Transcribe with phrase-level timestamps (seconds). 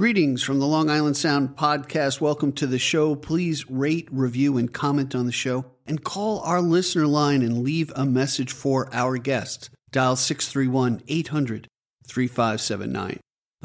[0.00, 2.22] Greetings from the Long Island Sound podcast.
[2.22, 3.14] Welcome to the show.
[3.14, 7.92] Please rate, review, and comment on the show, and call our listener line and leave
[7.94, 9.68] a message for our guest.
[9.92, 11.68] Dial 631 800
[12.06, 13.20] 3579.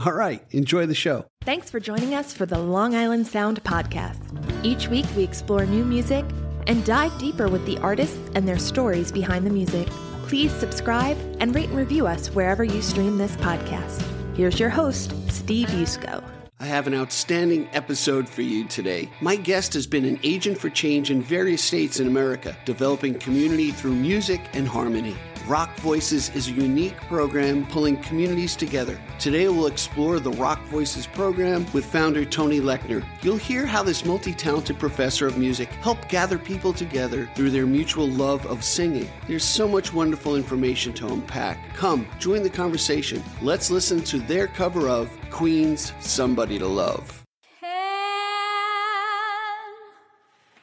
[0.05, 1.25] All right, enjoy the show.
[1.45, 4.19] Thanks for joining us for the Long Island Sound podcast.
[4.61, 6.25] Each week, we explore new music
[6.67, 9.87] and dive deeper with the artists and their stories behind the music.
[10.23, 14.14] Please subscribe and rate and review us wherever you stream this podcast.
[14.35, 16.21] Here's your host, Steve Yusko.
[16.65, 19.07] I have an outstanding episode for you today.
[19.21, 23.69] My guest has been an agent for change in various states in America, developing community
[23.69, 25.15] through music and harmony.
[25.47, 28.99] Rock Voices is a unique program pulling communities together.
[29.19, 33.05] Today we'll explore the Rock Voices program with founder Tony Lechner.
[33.21, 37.67] You'll hear how this multi talented professor of music helped gather people together through their
[37.67, 39.07] mutual love of singing.
[39.27, 41.75] There's so much wonderful information to unpack.
[41.75, 43.23] Come, join the conversation.
[43.39, 47.25] Let's listen to their cover of Queen's Somebody to Love.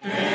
[0.03, 0.32] Each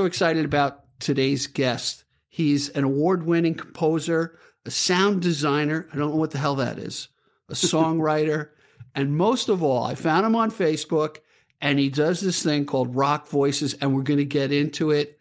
[0.00, 2.04] so excited about today's guest.
[2.30, 5.88] He's an award winning composer, a sound designer.
[5.92, 7.08] I don't know what the hell that is,
[7.50, 8.48] a songwriter.
[8.94, 11.18] and most of all, I found him on Facebook
[11.60, 15.18] and he does this thing called Rock Voices, and we're going to get into it.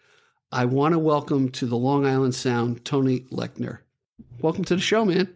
[0.49, 3.79] I want to welcome to the Long Island Sound Tony Lechner.
[4.41, 5.27] Welcome to the show, man.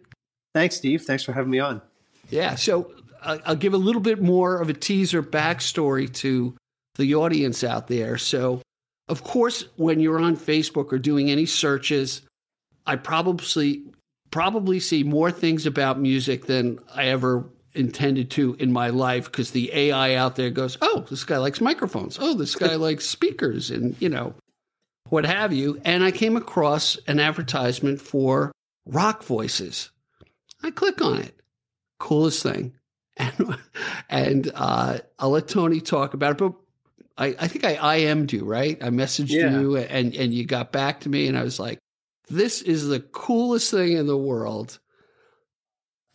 [0.54, 1.02] Thanks, Steve.
[1.02, 1.82] Thanks for having me on.
[2.30, 2.54] Yeah.
[2.54, 2.90] So
[3.22, 6.56] I- I'll give a little bit more of a teaser backstory to
[6.94, 8.16] the audience out there.
[8.16, 8.62] So,
[9.08, 12.22] of course, when you're on Facebook or doing any searches,
[12.86, 13.82] I probably
[14.30, 19.50] probably see more things about music than I ever intended to in my life because
[19.50, 22.18] the AI out there goes, "Oh, this guy likes microphones.
[22.20, 24.34] Oh, this guy likes speakers and, you know,
[25.10, 28.52] what have you." And I came across an advertisement for
[28.86, 29.90] Rock Voices.
[30.62, 31.38] I click on it.
[31.98, 32.74] Coolest thing.
[33.16, 33.58] And,
[34.08, 36.38] and uh, I'll let Tony talk about it.
[36.38, 36.54] But
[37.16, 38.76] I, I think I IM'd you, right?
[38.82, 39.58] I messaged Yeah.
[39.60, 41.28] you and, and you got back to me.
[41.28, 41.78] And I was like,
[42.28, 44.78] this is the coolest thing in the world.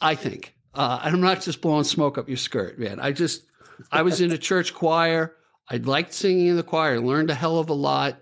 [0.02, 0.56] I think.
[0.74, 3.00] Uh, and I'm not just blowing smoke up your skirt, man.
[3.00, 3.46] I just,
[3.92, 5.36] I was in a church choir.
[5.70, 8.22] I liked singing in the choir, learned a hell of a lot.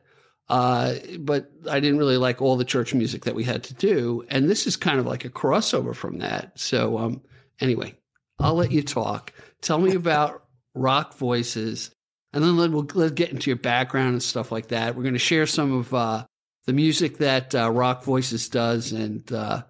[0.49, 4.23] Uh, but I didn't really like all the church music that we had to do.
[4.29, 6.57] And this is kind of like a crossover from that.
[6.57, 7.21] So, um,
[7.59, 7.95] anyway,
[8.39, 9.33] I'll let you talk.
[9.61, 11.91] Tell me about rock voices,
[12.33, 14.95] and then let, we'll let's get into your background and stuff like that.
[14.95, 16.25] We're going to share some of uh,
[16.65, 19.63] the music that uh, Rock Voices does, and uh,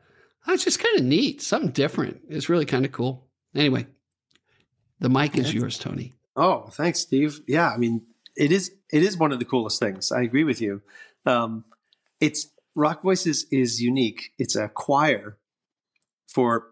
[0.48, 2.22] it's just kind of neat, something different.
[2.30, 3.28] It's really kind of cool.
[3.56, 3.88] Anyway,
[5.00, 6.14] the mic is yours, Tony.
[6.36, 7.42] Oh, thanks, Steve.
[7.48, 8.02] Yeah, I mean,
[8.36, 10.12] it is it is one of the coolest things.
[10.12, 10.82] I agree with you.
[11.26, 11.66] Um,
[12.20, 14.34] it's Rock Voices is unique.
[14.38, 15.38] It's a choir
[16.28, 16.72] for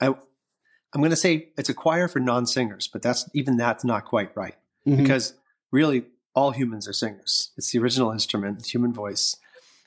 [0.00, 4.04] I I'm going to say it's a choir for non-singers, but that's even that's not
[4.04, 4.56] quite right
[4.86, 4.98] Mhm.
[4.98, 5.34] because
[5.72, 6.04] really
[6.34, 7.50] all humans are singers.
[7.56, 9.36] It's the original instrument, the human voice,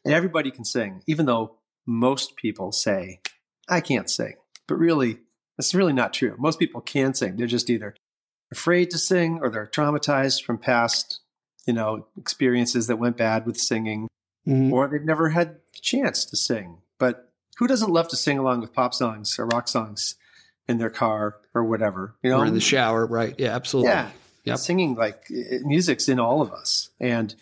[0.05, 1.01] and everybody can sing.
[1.07, 3.19] Even though most people say
[3.69, 4.35] I can't sing,
[4.67, 5.19] but really
[5.57, 6.35] that's really not true.
[6.37, 7.35] Most people can sing.
[7.37, 7.95] They're just either
[8.51, 11.21] afraid to sing or they're traumatized from past,
[11.65, 14.07] you know, experiences that went bad with singing
[14.47, 14.71] Mhm.
[14.71, 16.79] or they've never had the chance to sing.
[16.99, 20.15] But who doesn't love to sing along with pop songs or rock songs
[20.67, 22.39] in their car or whatever, you know?
[22.39, 23.35] or in the shower, right?
[23.37, 23.91] Yeah, absolutely.
[23.91, 24.09] Yeah.
[24.45, 24.57] Yep.
[24.57, 25.25] Singing like
[25.63, 26.89] music's in all of us.
[26.99, 27.33] And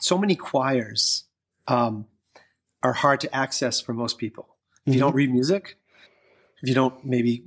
[0.00, 1.24] so many choirs
[1.66, 2.06] um,
[2.82, 4.56] are hard to access for most people.
[4.84, 5.04] If you Mhm.
[5.06, 5.76] don't read music,
[6.62, 7.44] if you don't maybe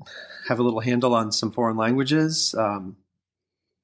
[0.49, 2.97] have a little handle on some foreign languages, um,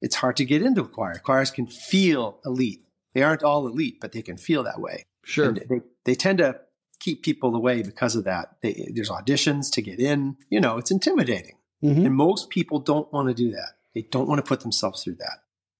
[0.02, 1.18] it's hard to get into a choir.
[1.24, 2.84] Choirs can feel elite.
[3.14, 5.06] They aren't all elite, but they can feel that way.
[5.24, 5.48] Sure.
[5.48, 6.60] And they, they tend to
[7.00, 8.56] keep people away because of that.
[8.60, 10.36] They, there's auditions to get in.
[10.50, 11.56] You know, it's intimidating.
[11.82, 12.04] Mhm.
[12.06, 13.70] And most people don't want to do that.
[13.96, 15.38] They don't want to put themselves through that.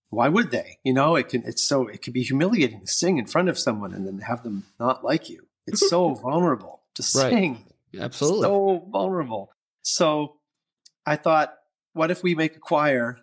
[0.09, 0.79] Why would they?
[0.85, 3.59] You know, it can it's so it can be humiliating to sing in front of
[3.59, 5.49] someone and then have them not like you.
[5.67, 7.31] It's so vulnerable to Right.
[7.31, 7.67] sing.
[8.01, 8.47] Absolutely.
[8.47, 9.51] So vulnerable.
[9.83, 10.37] So
[11.05, 11.53] I thought,
[11.93, 13.19] what if we make a choir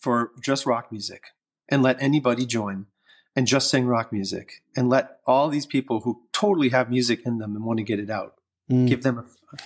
[0.00, 1.22] for just rock music
[1.68, 2.86] and let anybody join
[3.36, 7.38] and just sing rock music and let all these people who totally have music in
[7.38, 8.34] them and want to get it out
[8.68, 8.88] Mm.
[8.88, 9.18] give them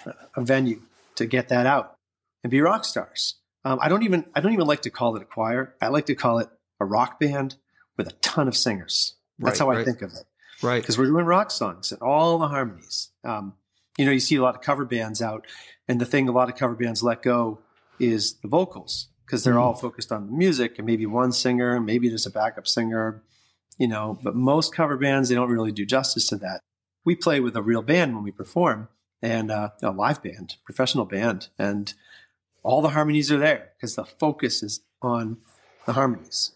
[0.07, 0.83] a, a venue
[1.15, 1.95] to get that out
[2.43, 3.37] and be rock stars.
[3.69, 5.75] Um, I don't even I don't even like to call it a choir.
[5.83, 6.49] I like to call it
[6.81, 7.57] a rock band
[7.99, 9.17] with a ton of singers.
[9.39, 9.85] That's Right, how I right.
[9.85, 10.25] think of it
[10.63, 10.81] right.
[10.81, 13.11] because we're doing rock songs and all the harmonies.
[13.25, 13.53] Um,
[13.99, 15.47] you know, you see a lot of cover bands out,
[15.87, 17.59] and the thing a lot of cover bands let go
[18.01, 22.09] is the vocals because they're all focused on the music and maybe one singer, maybe
[22.09, 23.23] there's a backup singer,
[23.77, 24.19] you know.
[24.23, 26.63] But most cover bands they don't really do justice to that.
[27.05, 28.89] We play with a real band when we perform,
[29.21, 31.93] and uh, a live band, professional band, and
[32.69, 35.39] all the harmonies are there because the focus is on
[35.87, 36.53] the harmonies.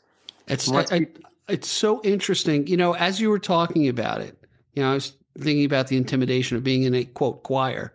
[0.47, 1.07] It's I,
[1.49, 2.67] it's so interesting.
[2.67, 4.37] You know, as you were talking about it,
[4.75, 7.95] you know, I was thinking about the intimidation of being in a quote choir.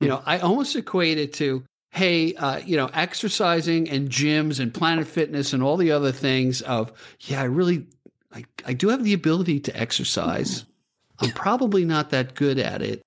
[0.00, 4.72] You know, I almost equate it to, hey, uh, you know, exercising and gyms and
[4.72, 6.62] Planet Fitness and all the other things.
[6.62, 7.86] Of yeah, I really,
[8.32, 10.64] I, I do have the ability to exercise.
[11.18, 13.02] I'm probably not that good at it.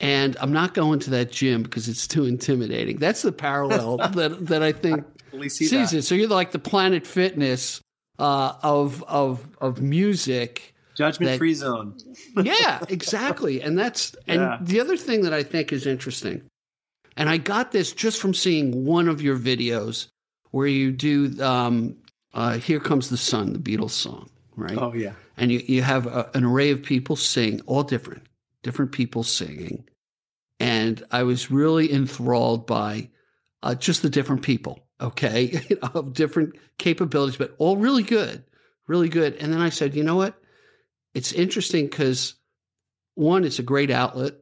[0.00, 2.98] And I'm not going to that gym because it's too intimidating.
[2.98, 5.04] That's the parallel that that I think
[5.48, 6.02] see sees that it.
[6.02, 7.80] So you're like the Planet Fitness
[8.18, 10.74] uh, of of of music.
[10.94, 11.94] judgment free zone.
[12.42, 13.62] Yeah, exactly.
[13.62, 14.58] And that's and Yeah.
[14.60, 16.42] the other thing that I think is interesting,
[17.16, 20.08] and I got this just from seeing one of your videos
[20.50, 21.96] where you do um,
[22.34, 24.76] uh, "Here Comes the Sun," the Beatles song, right?
[24.76, 25.12] Oh yeah.
[25.38, 28.22] and you, you have a, an array of people sing, all different,
[28.66, 29.84] different people singing.
[30.58, 33.10] And I was really enthralled by
[33.62, 35.60] uh, just the different people, okay,
[35.94, 38.42] of different capabilities, but all really good,
[38.88, 39.36] really good.
[39.36, 40.34] And then I said, you know what?
[41.14, 42.34] It's interesting because
[43.14, 44.34] one, it's a great outlet.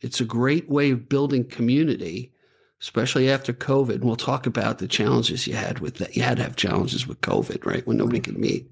[0.00, 2.32] It's a great way of building community,
[2.80, 3.94] especially after COVID.
[3.94, 6.16] And we'll talk about the challenges you had with that.
[6.16, 7.86] You had to have challenges with COVID, right?
[7.86, 8.68] When nobody could meet.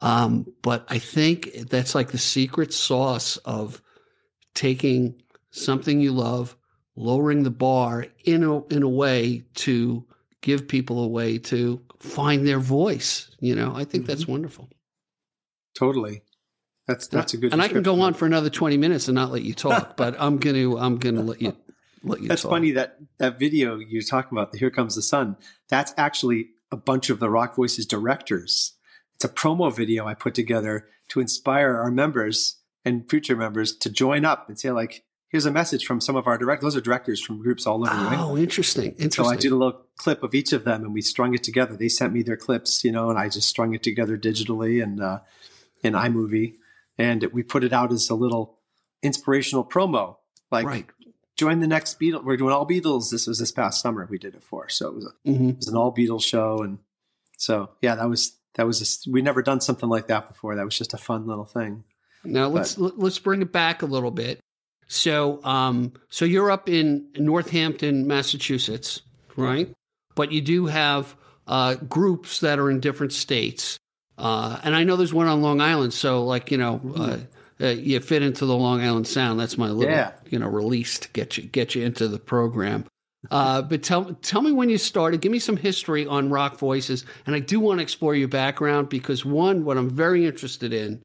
[0.00, 3.80] Um, but I think that's like the secret sauce of
[4.54, 6.56] taking something you love,
[6.96, 10.04] lowering the bar in a, in a way to
[10.40, 13.30] give people a way to find their voice.
[13.40, 14.32] You know, I think that's mm-hmm.
[14.32, 14.68] wonderful.
[15.74, 16.22] Totally.
[16.86, 17.52] That's that's a good.
[17.52, 20.14] And I can go on for another 20 minutes and not let you talk, but
[20.18, 21.56] I'm going to, I'm to let you,
[22.02, 22.50] let you That's talk.
[22.50, 25.36] funny that that video you're talking about, the Here Comes the Sun,
[25.68, 28.74] that's actually a bunch of the Rock Voices directors.
[29.14, 33.90] It's a promo video I put together to inspire our members and future members to
[33.90, 36.62] join up and say, like, here's a message from some of our directors.
[36.62, 38.14] Those are directors from groups all over.
[38.16, 38.92] Oh, interesting.
[38.92, 39.24] Interesting.
[39.24, 41.76] So I did a little clip of each of them and we strung it together.
[41.76, 45.02] They sent me their clips, you know, and I just strung it together digitally and
[45.02, 45.20] uh,
[45.82, 46.54] in iMovie.
[46.98, 48.60] And we put it out as a little
[49.02, 50.18] inspirational promo.
[50.52, 50.86] Like, right.
[51.36, 52.22] join the next Beatles.
[52.22, 53.10] We're doing all Beatles.
[53.10, 54.68] This was this past summer we did it for.
[54.68, 56.58] So it was, a, hmm it was an all Beatles show.
[56.62, 56.78] And
[57.38, 60.54] so, yeah, that was, that was, just, we never done something like that before.
[60.54, 61.82] That was just a fun little thing.
[62.24, 64.40] Now let's let, let's bring it back a little bit.
[64.86, 69.02] So, um, so you're up in Northampton, Massachusetts,
[69.36, 69.72] right?
[70.14, 71.16] But you do have
[71.46, 73.78] uh, groups that are in different states,
[74.18, 75.92] uh, and I know there's one on Long Island.
[75.94, 77.18] So, like you know, uh,
[77.60, 79.40] uh, you fit into the Long Island Sound.
[79.40, 80.12] That's my little Yeah.
[80.28, 82.84] you know release to get you get you into the program.
[83.30, 85.22] Uh, but tell tell me when you started.
[85.22, 88.90] Give me some history on Rock Voices, and I do want to explore your background
[88.90, 91.00] because one, what I'm very interested in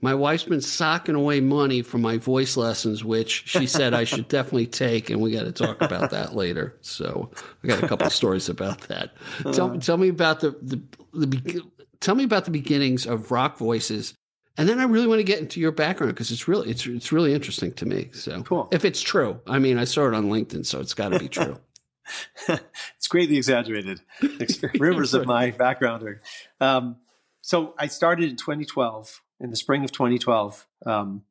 [0.00, 4.28] my wife's been socking away money for my voice lessons, which she said I should
[4.28, 6.76] definitely take, and we got to talk about that later.
[6.80, 7.30] So
[7.62, 9.12] I got a couple of stories about that.
[9.52, 11.62] Tell, tell me about the the, the
[12.00, 14.14] tell me about the beginnings of Rock Voices,
[14.56, 17.12] and then I really want to get into your background because it's really it's it's
[17.12, 18.10] really interesting to me.
[18.12, 18.68] So Cool.
[18.72, 21.28] if it's true, I mean I saw it on LinkedIn, so it's got to be
[21.28, 21.58] true.
[22.48, 24.00] it's greatly exaggerated.
[24.78, 26.22] Rumors of my background are.
[26.60, 26.96] Um,
[27.42, 31.22] so I started in 2012, in the spring of 2012, um,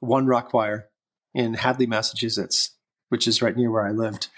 [0.00, 0.88] one rock choir
[1.34, 2.70] in Hadley, Massachusetts,
[3.08, 4.28] which is right near where I lived.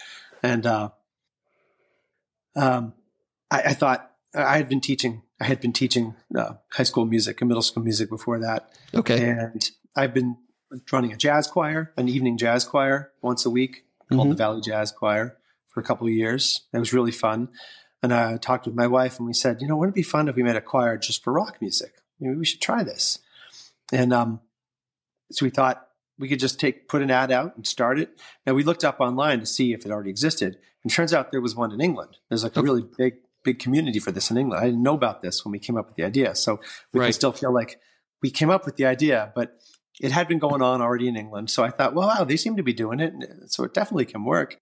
[0.42, 0.90] And uh,
[2.56, 2.94] um,
[3.50, 5.22] I, I thought I had been teaching.
[5.40, 8.72] I had been teaching uh, high school music and middle school music before that.
[8.94, 10.36] Okay, And I've been
[10.90, 14.90] running a jazz choir, an evening jazz choir once a week called the Valley Jazz
[14.90, 15.36] Choir
[15.68, 16.62] for a couple of years.
[16.72, 17.48] It was really fun.
[18.02, 20.28] And I talked with my wife and we said, you know, wouldn't it be fun
[20.28, 21.94] if we made a choir just for rock music?
[22.20, 23.18] Maybe we should try this.
[23.92, 24.40] And um,
[25.30, 25.86] so we thought
[26.18, 28.18] we could just take put an ad out and start it.
[28.46, 30.58] Now we looked up online to see if it already existed.
[30.82, 32.18] And turns out there was one in England.
[32.28, 34.62] There's like a really big, big community for this in England.
[34.62, 36.34] I didn't know about this when we came up with the idea.
[36.34, 36.60] So
[36.92, 37.06] we Right.
[37.06, 37.80] can still feel like
[38.22, 39.58] we came up with the idea, but
[40.00, 41.50] it had been going on already in England.
[41.50, 43.12] So I thought, well, wow, they seem to be doing it.
[43.50, 44.58] So it definitely can work.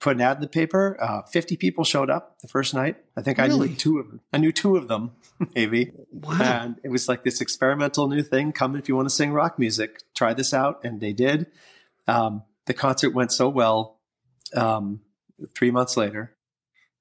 [0.00, 0.96] Put an ad in the paper.
[1.00, 2.96] Uh, 50 people showed up the first night.
[3.16, 4.20] I think I knew two of them.
[4.32, 5.12] I knew two of them,
[5.54, 5.92] maybe.
[6.10, 8.52] wow, And it was like this experimental new thing.
[8.52, 10.00] Come if you want to sing rock music.
[10.14, 10.80] Try this out.
[10.84, 11.48] And they did.
[12.08, 14.00] Um, the concert went so well
[14.56, 15.00] um,
[15.54, 16.34] three months later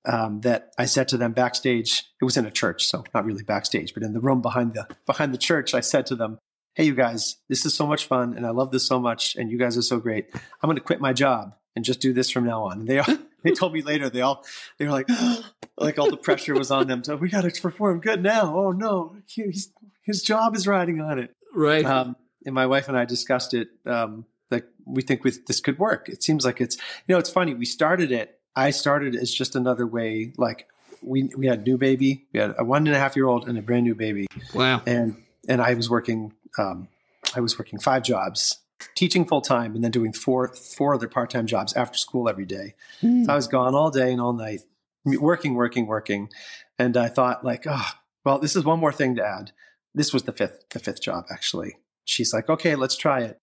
[0.06, 3.44] um, that I said to them backstage, it was in a church, so not really
[3.44, 6.40] backstage, but in the room behind the behind the church, I said to them,
[6.74, 9.52] Hey you guys, this is so much fun and I love this so much and
[9.52, 10.30] you guys are so great.
[10.34, 12.80] I'm gonna quit my job and just do this from now on.
[12.80, 14.44] And they all they told me later, they all
[14.78, 15.10] they were like
[15.78, 17.04] like all the pressure was on them.
[17.04, 18.56] So we gotta perform good now.
[18.58, 19.72] Oh no, he's,
[20.04, 21.36] his job is riding on it.
[21.54, 21.86] right?
[21.86, 23.70] Um, and my wife and I discussed it.
[23.86, 26.10] Um, like we think with, this could work.
[26.10, 27.54] It seems like it's you know it's funny.
[27.54, 28.40] We started it.
[28.56, 30.34] I started as just another way.
[30.38, 30.68] Like
[31.02, 32.26] we we had a new baby.
[32.34, 34.28] We had a one and a half year old and a brand new baby.
[34.54, 36.34] wow, And and I was working.
[36.58, 36.88] Um,
[37.36, 38.58] I was working five jobs,
[38.96, 42.46] teaching full time, and then doing four four other part time jobs after school every
[42.46, 42.76] day.
[43.02, 44.62] So I was gone all day and all night,
[45.06, 46.30] working, working, working.
[46.78, 47.90] And I thought, like, oh,
[48.26, 49.52] well, this is one more thing to add.
[49.94, 51.78] This was the fifth, the fifth job actually.
[52.06, 53.38] She's like, okay, let's try it.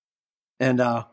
[0.59, 1.05] And uh,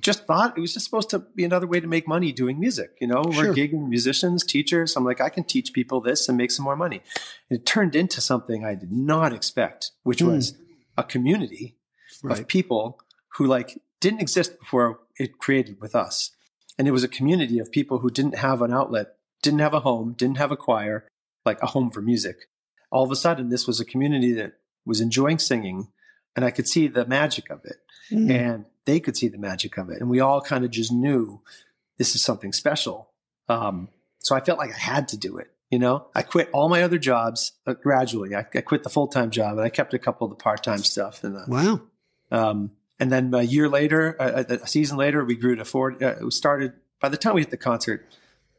[0.00, 2.96] just thought it was just supposed to be another way to make money doing music.
[3.00, 3.46] You know, Sure.
[3.48, 4.96] we're gigging musicians, teachers.
[4.96, 7.00] I'm like, I can teach people this and make some more money.
[7.48, 10.28] And it turned into something I did not expect, which Hmm.
[10.28, 10.54] was
[10.98, 11.76] a community
[12.22, 12.40] Right.
[12.40, 13.00] of people
[13.36, 16.30] who like didn't exist before it created with us.
[16.78, 19.80] And it was a community of people who didn't have an outlet, didn't have a
[19.80, 21.06] home, didn't have a choir,
[21.44, 22.48] like a home for music.
[22.90, 25.88] All of a sudden, this was a community that was enjoying singing,
[26.34, 27.76] and I could see the magic of it,
[28.10, 28.30] Mm.
[28.30, 31.40] and they could see the magic of it, and we all kind of just knew
[31.98, 33.10] this is something special.
[33.48, 35.48] Um, so I felt like I had to do it.
[35.70, 38.34] You know, I quit all my other jobs uh, gradually.
[38.34, 40.62] I, I quit the full time job, and I kept a couple of the part
[40.64, 41.22] time stuff.
[41.24, 41.80] And uh, Wow.
[42.30, 42.70] um,
[43.02, 45.92] and then a year later, uh, a season later, we grew to four.
[46.00, 48.06] Uh, we started by the time we hit the concert,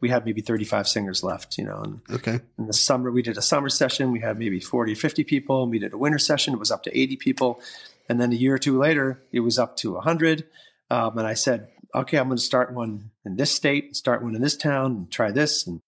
[0.01, 1.57] we had maybe 35 singers left.
[1.57, 2.41] You know, and Okay.
[2.59, 4.11] in the summer, we did a summer session.
[4.11, 5.65] We had maybe 40 or 50 people.
[5.69, 6.53] We did a winter session.
[6.53, 7.61] It was up to 80 people.
[8.09, 10.43] And then a year or two later, it was up to 100.
[10.89, 14.35] Um, and I said, okay, I'm going to start one in this state, start one
[14.35, 15.65] in this town, and try this.
[15.65, 15.79] And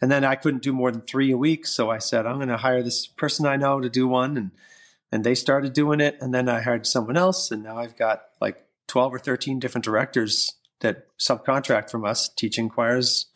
[0.00, 2.48] and then I couldn't do more than three a week, so I said I'm going
[2.48, 4.50] to hire this person I know to do one, and
[5.12, 6.16] and they started doing it.
[6.20, 9.84] And then I hired someone else, and now I've got like 12 or 13 different
[9.84, 13.26] directors that subcontract from us, teaching choirs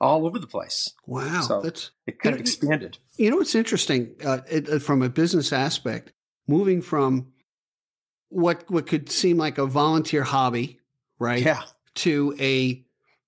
[0.00, 0.92] all over the place.
[1.06, 1.40] Wow.
[1.42, 2.98] So- That's It kind of expanded.
[3.16, 6.12] You know what's interesting uh, it, uh, from a business aspect,
[6.46, 7.32] moving from
[8.28, 10.78] what what could seem like a volunteer hobby,
[11.18, 11.62] right, Yeah.
[11.96, 12.84] to a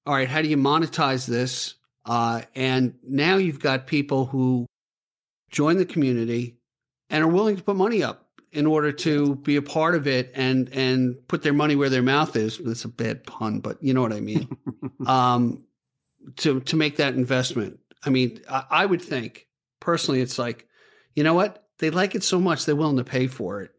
[0.06, 1.74] all right, how do you monetize this?
[2.04, 4.66] Uh, and now you've got people who
[5.50, 6.56] join the community
[7.10, 10.32] and are willing to put money up in order to be a part of it
[10.34, 12.58] and and put their money where their mouth is.
[12.58, 14.48] That's a bad pun, but you know what I mean.
[15.06, 15.64] um,
[16.38, 17.78] to to make that investment.
[18.04, 19.46] I mean, I, I would think
[19.78, 20.66] personally, it's like,
[21.14, 21.64] you know what?
[21.78, 23.70] They like it so much they're willing to pay for it.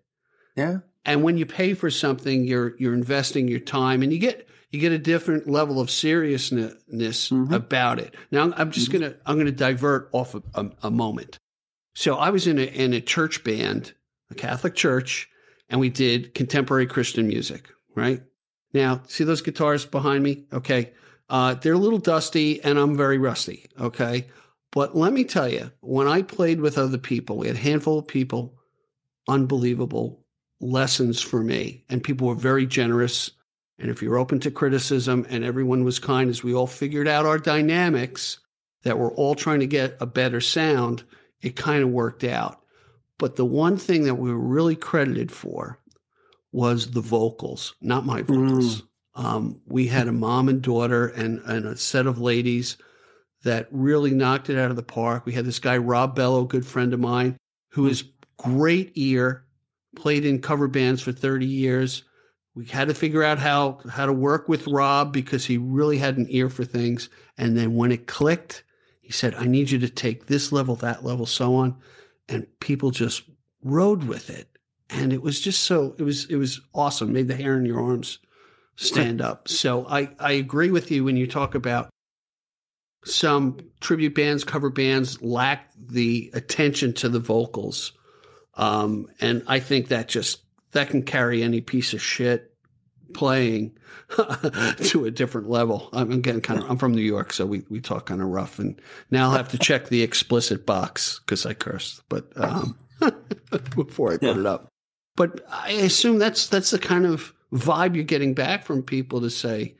[0.55, 0.79] Yeah.
[1.05, 4.79] And when you pay for something, you're you're investing your time, and you get you
[4.79, 7.51] get a different level of seriousness Mhm.
[7.51, 8.15] about it.
[8.31, 11.37] Now, I'm just gonna I'm gonna divert off a, a, a moment.
[11.93, 13.93] So I was in a in a church band,
[14.29, 15.29] a Catholic church,
[15.69, 17.69] and we did contemporary Christian music.
[17.95, 18.21] Right
[18.73, 20.45] now, see those guitars behind me?
[20.53, 20.93] Okay,
[21.29, 23.65] uh, they're a little dusty, and I'm very rusty.
[23.79, 24.27] Okay,
[24.71, 27.99] but let me tell you, when I played with other people, we had a handful
[27.99, 28.57] of people,
[29.27, 30.21] unbelievable
[30.61, 31.83] lessons for me.
[31.89, 33.31] And people were very generous.
[33.79, 37.25] And if you're open to criticism and everyone was kind as we all figured out
[37.25, 38.39] our dynamics
[38.83, 41.03] that we're all trying to get a better sound,
[41.41, 42.61] it kind of worked out.
[43.17, 45.79] But the one thing that we were really credited for
[46.51, 48.83] was the vocals, not my vocals.
[49.13, 52.77] Um, we had a mom and daughter and, and a set of ladies
[53.43, 55.25] that really knocked it out of the park.
[55.25, 57.37] We had this guy, Rob Bello, good friend of mine,
[57.69, 58.03] who is
[58.37, 59.45] great ear,
[59.95, 62.03] played in cover bands for 30 years.
[62.53, 66.17] We had to figure out how, how to work with Rob because he really had
[66.17, 67.09] an ear for things.
[67.37, 68.63] And then when it clicked,
[69.11, 71.75] he said, I need you to take this level, that level, so on.
[72.29, 73.23] And people just
[73.61, 74.47] rode with it.
[74.89, 77.11] And it was just so, it was, it was awesome.
[77.11, 78.19] Made the hair in your arms
[78.77, 79.49] stand up.
[79.49, 81.89] So I, I agree with you when you talk about
[83.03, 87.91] some tribute bands, cover bands lack the attention to the vocals.
[88.53, 90.39] Um, and I think that just
[90.71, 92.50] that can carry any piece of shit
[93.13, 93.77] playing
[94.77, 95.89] to a different level.
[95.93, 98.59] I'm again kind of I'm from New York, so we, we talk kind of rough
[98.59, 102.77] and now I'll have to check the explicit box because I cursed, but um,
[103.75, 104.67] before I put it up.
[105.15, 109.29] But I assume that's that's the kind of vibe you're getting back from people to
[109.29, 109.75] say,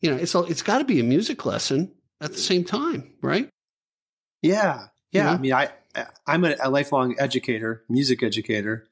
[0.00, 3.12] you know, it's all, it's got to be a music lesson at the same time,
[3.22, 3.48] right?
[4.42, 5.24] Yeah, yeah.
[5.24, 5.30] know?
[5.30, 5.70] I mean, I
[6.26, 8.86] I'm a, a lifelong educator, music educator,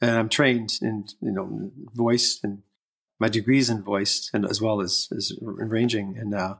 [0.00, 2.62] and I'm trained in you know voice and
[3.18, 6.16] my degrees in voice and as well as as arranging.
[6.18, 6.56] And uh,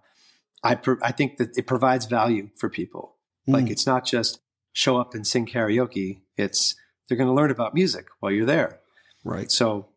[0.62, 3.16] I pro- I think that it provides value for people.
[3.46, 3.70] Like Mm.
[3.70, 4.40] it's not just
[4.72, 6.20] show up and sing karaoke.
[6.36, 6.74] It's
[7.08, 8.80] they're going to learn about music while you're there.
[9.24, 9.50] Right.
[9.50, 9.88] So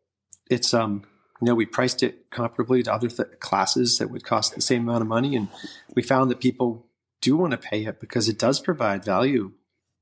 [0.50, 1.04] it's um
[1.42, 4.84] you know we priced it comparably to other th- classes that would cost the same
[4.88, 5.48] amount of money, and
[5.96, 6.88] we found that people
[7.22, 9.52] do want to pay it because it does provide value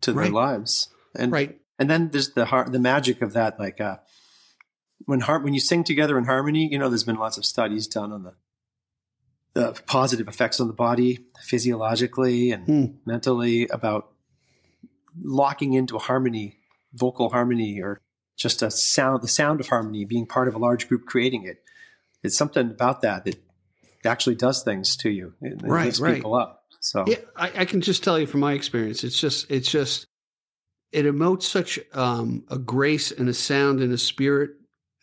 [0.02, 0.90] to their lives.
[1.16, 1.60] And Right.
[1.80, 3.98] and then there's the har- the magic of that, like uh,
[5.06, 6.68] when har- when you sing together in harmony.
[6.72, 8.34] You know, there's been lots of studies done on the
[9.54, 12.86] the positive effects on the body physiologically and Hmm.
[13.06, 14.12] mentally about
[15.22, 16.58] locking into a harmony,
[16.94, 18.00] vocal harmony, or
[18.38, 21.64] just a sound, the sound of harmony, being part of a large group creating it.
[22.24, 23.38] It's something about that that
[24.06, 25.34] actually does things to you.
[25.42, 26.16] It, it Right, lifts right.
[26.16, 26.64] people up.
[26.80, 30.06] So Yeah, I, I can just tell you from my experience, it's just it's just
[30.92, 34.52] it emotes such um, a grace and a sound and a spirit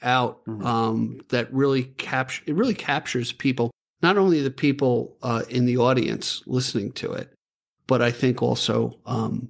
[0.02, 0.64] out Mhm.
[0.64, 3.70] um, that really capture it really captures people.
[4.02, 7.32] Not only the people uh, in the audience listening to it,
[7.87, 9.48] but I think also um,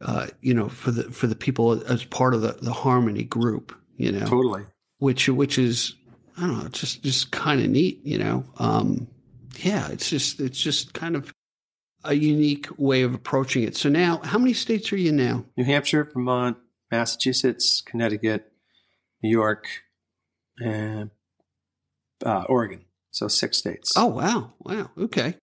[0.00, 3.74] uh, you know for the for the people as part of the, the harmony group.
[3.96, 4.64] You know, totally.
[4.98, 5.94] which which is
[6.36, 8.44] I don't know, just just kind of neat, you know.
[8.58, 9.08] Um,
[9.62, 11.32] yeah, it's just it's just kind of
[12.04, 13.76] a unique way of approaching it.
[13.76, 15.44] So now, how many states are you now?
[15.58, 16.56] New Hampshire, Vermont,
[16.90, 18.49] Massachusetts, Connecticut,
[19.22, 19.66] New York,
[20.60, 21.10] and
[22.24, 22.84] uh, Oregon.
[23.10, 23.94] So six states.
[23.96, 25.34] Oh wow, wow, okay.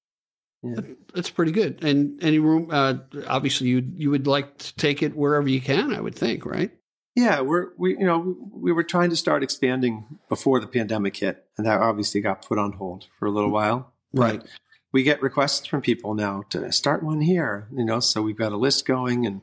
[0.64, 0.82] Yeah.
[1.14, 1.84] That's pretty good.
[1.84, 2.96] And any room, uh,
[3.28, 5.94] obviously, you you would like to take it wherever you can.
[5.94, 6.72] I would think, right?
[7.16, 11.46] Yeah, we're we you know we were trying to start expanding before the pandemic hit,
[11.58, 13.94] and that obviously got put on hold for a little while.
[14.14, 14.40] Right.
[14.40, 14.50] But
[14.92, 18.00] we get requests from people now to start one here, you know.
[18.00, 19.42] So we've got a list going, and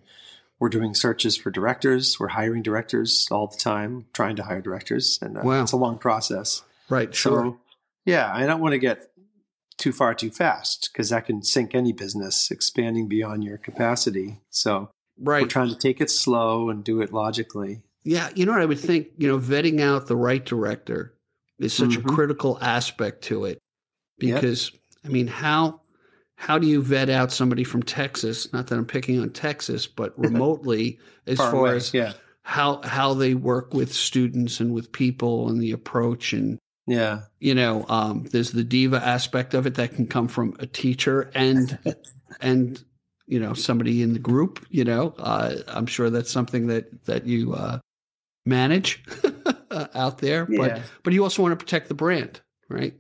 [0.65, 2.19] we're doing searches for directors.
[2.19, 5.63] We're hiring directors all the time, trying to hire directors, and uh, Wow.
[5.63, 6.63] it's a long process.
[6.89, 7.15] Right.
[7.15, 7.43] Sure.
[7.45, 7.61] So,
[8.07, 9.11] yeah, I don't want to get
[9.77, 14.41] too far too fast because that can sink any business expanding beyond your capacity.
[14.49, 15.51] So we're right.
[15.51, 17.83] trying to take it slow and do it logically.
[18.03, 18.31] Yeah.
[18.35, 19.09] You know what I would think.
[19.19, 21.13] You know, vetting out the right director
[21.59, 22.15] is such a Mhm.
[22.15, 23.59] critical aspect to it
[24.19, 24.41] Yep.
[24.41, 24.73] because
[25.05, 25.83] I mean, how
[26.45, 28.53] how do you vet out somebody from Texas?
[28.53, 32.83] Not that I'm picking on Texas, but remotely, as Far far away, as yeah, how
[32.83, 37.87] how they work with students and with people and the approach and yeah, you know
[37.89, 41.79] um, there's the diva aspect of it that can come from a teacher and
[42.43, 42.85] and
[43.27, 47.25] you know somebody in the group you know uh, i'm sure that's something that that
[47.25, 47.79] you uh,
[48.45, 49.03] manage
[49.95, 50.83] out there but Yeah.
[51.03, 52.93] but you also want to protect the brand right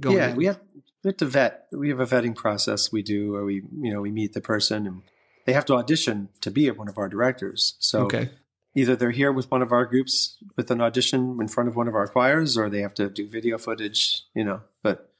[0.00, 0.30] Going yeah.
[0.30, 0.36] in.
[0.36, 0.58] We have
[1.04, 1.66] we have to vet.
[1.70, 4.86] We have a vetting process we do where we you know we meet the person
[4.86, 5.02] and
[5.44, 7.76] they have to audition to be one of our directors.
[7.78, 8.30] So okay
[8.74, 11.88] either they're here with one of our groups with an audition in front of one
[11.88, 14.22] of our choirs, or they have to do video footage.
[14.34, 15.10] You know, but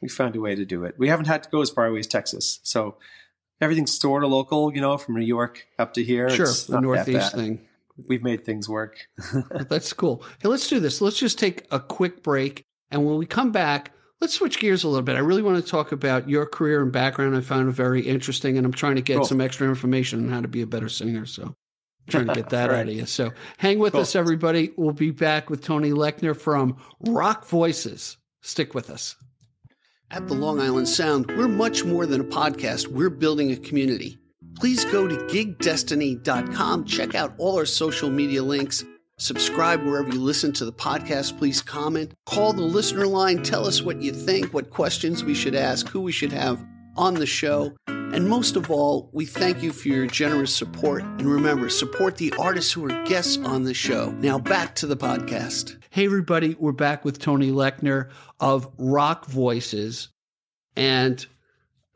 [0.00, 0.98] we found a way to do it.
[0.98, 2.96] We haven't had to go as far away as Texas, so
[3.60, 4.74] everything's sort of local.
[4.74, 6.30] You know, from New York up to here.
[6.30, 7.66] sure the northeast thing
[8.08, 9.08] We've made things work.
[9.70, 10.22] That's cool.
[10.42, 11.00] Hey, let's do this.
[11.00, 12.62] Let's just take a quick break.
[12.90, 15.16] And when we come back, let's switch gears a little bit.
[15.16, 17.36] I really want to talk about your career and background.
[17.36, 19.26] I found it very interesting, and I'm trying to get Cool.
[19.26, 21.26] some extra information on how to be a better singer.
[21.26, 21.54] So I'm
[22.08, 22.80] trying to get that Right.
[22.80, 23.06] out of you.
[23.06, 24.02] So hang with Cool.
[24.02, 24.72] us, everybody.
[24.76, 26.76] We'll be back with Tony Lechner from
[27.06, 28.16] Rock Voices.
[28.42, 29.16] Stick with us.
[30.10, 32.86] At the Long Island Sound, we're much more than a podcast.
[32.86, 34.18] We're building a community.
[34.54, 38.84] Please go to gigdestiny.com, check out all our social media links,
[39.18, 41.38] subscribe wherever you listen to the podcast.
[41.38, 45.54] Please comment, call the listener line, tell us what you think, what questions we should
[45.54, 46.64] ask, who we should have
[46.96, 47.72] on the show.
[47.88, 51.02] And most of all, we thank you for your generous support.
[51.02, 54.10] And remember, support the artists who are guests on the show.
[54.20, 55.76] Now back to the podcast.
[55.90, 60.08] Hey, everybody, we're back with Tony Lechner of Rock Voices.
[60.76, 61.24] And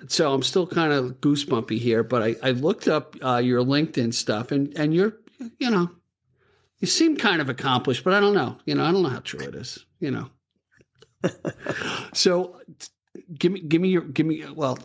[0.08, 4.14] so I'm still kind of goosebumpy here, but I, I looked up uh, your LinkedIn
[4.14, 5.18] stuff and, and you're,
[5.58, 5.90] you know,
[6.80, 8.58] you seem kind of accomplished, but I don't know.
[8.64, 10.30] You know, I don't know how true it is, you know.
[12.14, 12.56] so
[13.38, 14.78] give me, give me your, give me, well,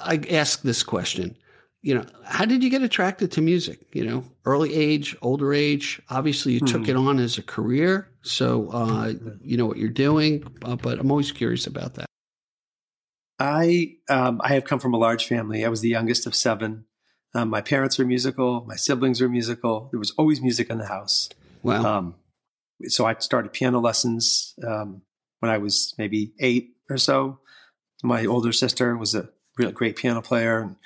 [0.00, 1.36] I ask this question,
[1.82, 3.80] you know, how did you get attracted to music?
[3.92, 6.90] You know, early age, older age, obviously you took Hmm.
[6.90, 8.08] it on as a career.
[8.22, 12.06] So, uh, you know what you're doing, uh, but I'm always curious about that.
[13.38, 15.64] I um, I have come from a large family.
[15.64, 16.86] I was the youngest of seven.
[17.34, 18.64] Um, my parents were musical.
[18.66, 19.88] My siblings were musical.
[19.90, 21.28] There was always music in the house.
[21.62, 21.84] Wow.
[21.84, 22.14] Um,
[22.84, 25.02] so I started piano lessons um,
[25.40, 27.40] when I was maybe eight or so.
[28.02, 30.76] My older sister was a real great piano player, and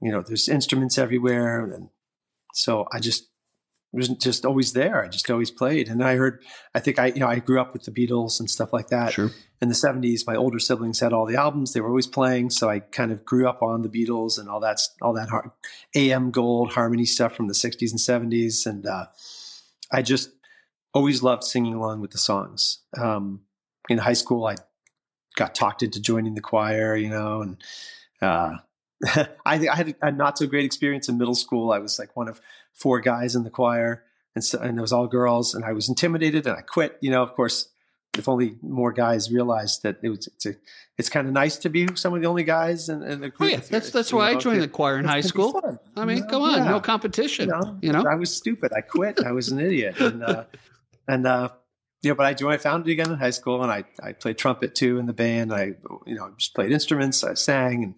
[0.00, 1.88] you know, there's instruments everywhere, and
[2.52, 3.28] so I just
[3.92, 5.04] was just always there.
[5.04, 6.42] I just always played, and I heard.
[6.74, 9.12] I think I you know I grew up with the Beatles and stuff like that
[9.12, 9.30] sure.
[9.60, 12.68] in the 70s my older siblings had all the albums they were always playing so
[12.68, 15.54] i kind of grew up on the beatles and all that all that har-
[15.94, 19.06] am gold harmony stuff from the 60s and 70s and uh,
[19.90, 20.30] i just
[20.92, 23.40] always loved singing along with the songs um,
[23.88, 24.56] in high school i
[25.36, 27.62] got talked into joining the choir you know and
[28.20, 28.56] uh,
[29.46, 32.28] I, I had a not so great experience in middle school i was like one
[32.28, 32.40] of
[32.74, 34.04] four guys in the choir
[34.34, 37.10] and, so, and it was all girls and i was intimidated and i quit you
[37.10, 37.68] know of course
[38.18, 40.54] if only more guys realized that it was it's a,
[40.98, 43.46] it's kind of nice to be some of the only guys in, in the Oh
[43.46, 45.80] yeah, that's that's why I joined the choir in high school.
[45.96, 47.50] I mean, come on, no competition.
[47.80, 48.72] You know, I was stupid.
[48.76, 49.24] I quit.
[49.24, 49.98] I was an idiot.
[49.98, 50.44] And uh,
[51.08, 51.48] and uh,
[52.02, 52.54] you know, but I joined.
[52.54, 55.12] I found it again in high school, and I I played trumpet too in the
[55.14, 55.52] band.
[55.52, 55.74] I
[56.06, 57.24] you know just played instruments.
[57.24, 57.94] I sang and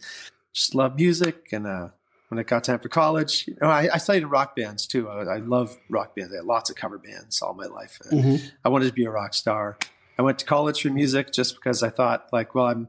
[0.52, 1.48] just loved music.
[1.52, 1.88] And uh,
[2.28, 5.08] when it got time for college, you know, I, I studied rock bands too.
[5.08, 6.32] I, I love rock bands.
[6.32, 7.98] I had lots of cover bands all my life.
[8.10, 8.50] Mhm.
[8.64, 9.78] I wanted to be a rock star.
[10.18, 12.88] I went to college for music just because I thought, like, well, I'm.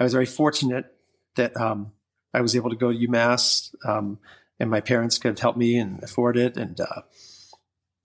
[0.00, 0.86] I was very fortunate
[1.36, 1.92] that um,
[2.34, 4.18] I was able to go to UMass, um,
[4.58, 6.56] and my parents could help me and afford it.
[6.56, 7.02] And uh,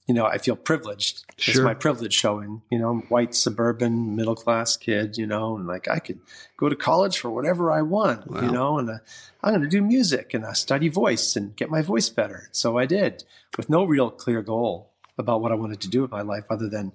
[0.07, 1.25] you know, I feel privileged.
[1.37, 2.61] It's my privilege showing.
[2.71, 5.17] You know, white suburban middle class kid.
[5.17, 6.19] You know, and like I could
[6.57, 8.27] go to college for whatever I want.
[8.27, 8.41] Wow.
[8.41, 8.97] You know, and uh,
[9.43, 12.49] I'm going to do music and I study voice and get my voice better.
[12.51, 13.23] So I did
[13.57, 16.69] with no real clear goal about what I wanted to do with my life other
[16.69, 16.91] than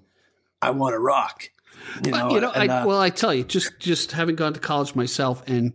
[0.60, 1.50] I want to rock.
[2.04, 4.54] You know, you know, and, I, uh, well, I tell you, just just having gone
[4.54, 5.72] to college myself, and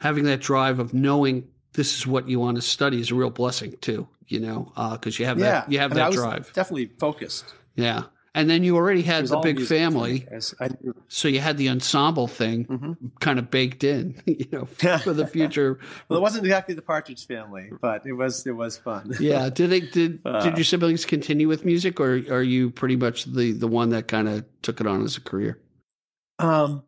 [0.00, 3.30] having that drive of knowing this is what you want to study is a real
[3.30, 4.06] blessing too.
[4.30, 6.52] You know, because you have yeah, that you have I mean, I that was drive.
[6.54, 7.46] Definitely focused.
[7.74, 10.26] Yeah, and then you already had the big family,
[10.60, 10.68] I
[11.08, 12.92] so you had the ensemble thing Mm-hmm.
[13.18, 14.14] kind of baked in.
[14.26, 14.64] You know,
[15.04, 15.80] for the future.
[16.08, 19.16] Well, it wasn't exactly the Partridge Family, but it was it was fun.
[19.20, 19.50] Yeah.
[19.50, 20.40] Did they did Uh.
[20.44, 24.06] did your siblings continue with music, or are you pretty much the the one that
[24.06, 25.58] kind of took it on as a career?
[26.38, 26.84] Um,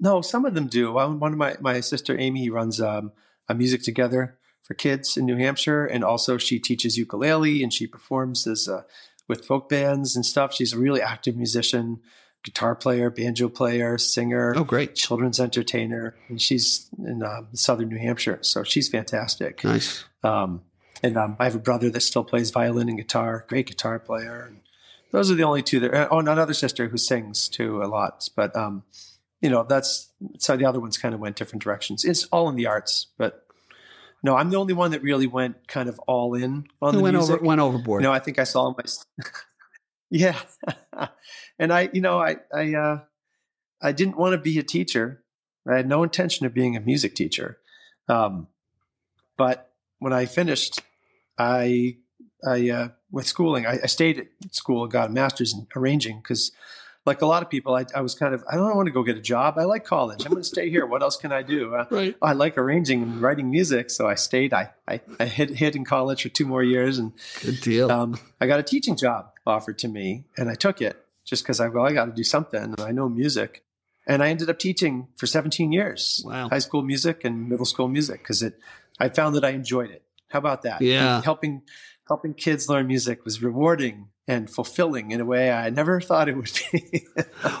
[0.00, 0.92] no, some of them do.
[0.92, 3.12] One one of my my sister Amy runs um,
[3.48, 7.86] a music together for kids in New Hampshire, and also she teaches ukulele and she
[7.86, 8.82] performs as uh,
[9.28, 10.52] with folk bands and stuff.
[10.54, 12.00] She's a really active musician,
[12.42, 14.94] guitar player, banjo player, singer, Oh, great.
[14.94, 19.62] children's entertainer, and she's in um, southern New Hampshire, so she's fantastic.
[19.62, 20.04] Nice.
[20.22, 20.62] Um,
[21.02, 24.44] and um, I have a brother that still plays violin and guitar, great guitar player.
[24.48, 24.60] And
[25.10, 26.10] those are the only two there.
[26.12, 28.26] Oh, and another sister who sings too a lot.
[28.34, 28.84] But um,
[29.42, 32.04] you know, that's so the other ones kind of went different directions.
[32.06, 33.43] It's all in the arts, but
[34.24, 37.02] no, I'm the only one that really went kind of all in on Who the
[37.02, 37.36] went music.
[37.36, 38.02] over went overboard.
[38.02, 38.84] You know, I think I saw my.
[40.10, 40.38] yeah,
[41.58, 43.00] and I, you know, I, I, uh,
[43.82, 45.22] I didn't want to be a teacher.
[45.70, 47.58] I had no intention of being a music teacher.
[48.08, 48.48] Um,
[49.36, 50.80] but when I finished,
[51.38, 51.98] I,
[52.46, 56.20] I, uh, with schooling, I, I stayed at school and got a master's in arranging
[56.22, 56.50] because,
[57.06, 59.02] like a lot of people, I, I was kind of, I don't want to go
[59.02, 59.58] get a job.
[59.58, 60.24] I like college.
[60.24, 60.86] I'm going to stay here.
[60.86, 61.74] What else can I do?
[61.74, 62.16] Uh, right.
[62.22, 64.54] I like arranging and writing music, so I stayed.
[64.54, 67.12] I, I, I hid, hid in college for two more years, and
[67.42, 67.90] Good deal.
[67.90, 71.60] um, I got a teaching job offered to me, and I took it just because
[71.60, 73.64] I well, I got to do something, and I know music,
[74.06, 76.48] and I ended up teaching for 17 years, Wow.
[76.48, 78.58] high school music and middle school music, because it,
[78.98, 80.02] I found that I enjoyed it.
[80.28, 80.80] How about that?
[80.80, 81.16] Yeah.
[81.16, 81.62] And helping
[82.08, 86.36] helping kids learn music was rewarding and fulfilling in a way I never thought it
[86.36, 87.06] would be.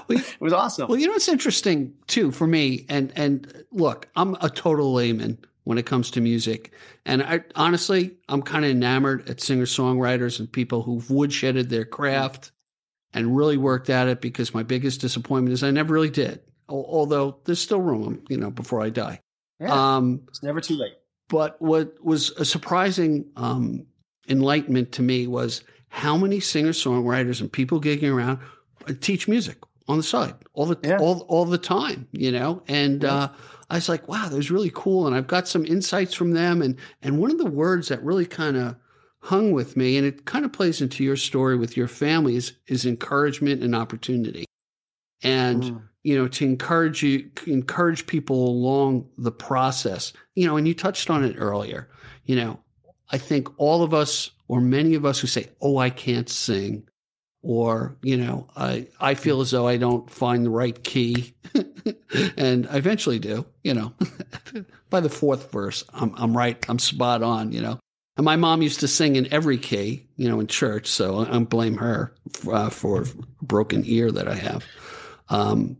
[0.08, 0.88] it was awesome.
[0.88, 5.38] Well, you know what's interesting too for me, and and look, I'm a total layman
[5.64, 6.72] when it comes to music,
[7.06, 11.84] and I honestly, I'm kind of enamored at singer songwriters and people who've woodshedded their
[11.84, 12.52] craft
[13.12, 14.20] and really worked at it.
[14.20, 16.40] Because my biggest disappointment is I never really did.
[16.68, 19.20] Although there's still room, you know, before I die.
[19.60, 20.94] yeah, Um, it's never too late.
[21.28, 23.84] but what was a surprising um,
[24.30, 25.62] enlightenment to me was
[25.94, 28.40] how many singer songwriters and people gigging around
[28.88, 30.98] uh, teach music on the side all the Yeah.
[30.98, 32.62] all all the time, you know.
[32.68, 33.28] And uh,
[33.70, 35.06] I was like, wow, that was really cool.
[35.06, 36.62] And I've got some insights from them.
[36.62, 38.76] And and one of the words that really kind of
[39.20, 42.54] hung with me, and it kind of plays into your story with your family, is
[42.66, 44.44] is encouragement and opportunity.
[45.22, 45.82] And Mm.
[46.02, 51.08] you know to encourage you encourage people along the process you know and you touched
[51.08, 51.88] on it earlier
[52.26, 52.60] you know
[53.10, 56.86] i think all of us or many of us who say oh i can't sing
[57.42, 61.34] or you know i i feel as though i don't find the right key
[62.36, 63.92] and i eventually do you know.
[64.90, 67.78] By the fourth verse i'm i'm right i'm spot on you know.
[68.16, 71.36] And my mom used to sing in every key you know in church so i,
[71.36, 72.14] I blame her
[72.50, 73.06] uh, for a
[73.42, 74.64] broken ear that i have.
[75.28, 75.78] Um,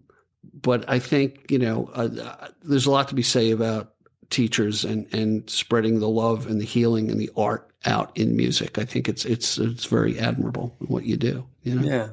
[0.53, 3.94] but I think you know uh, uh, there's a lot to be said about
[4.31, 8.79] teachers and and spreading the love and the healing and the art out in music.
[8.79, 11.47] I think it's it's it's very admirable what you do.
[11.63, 12.09] You know, Yeah.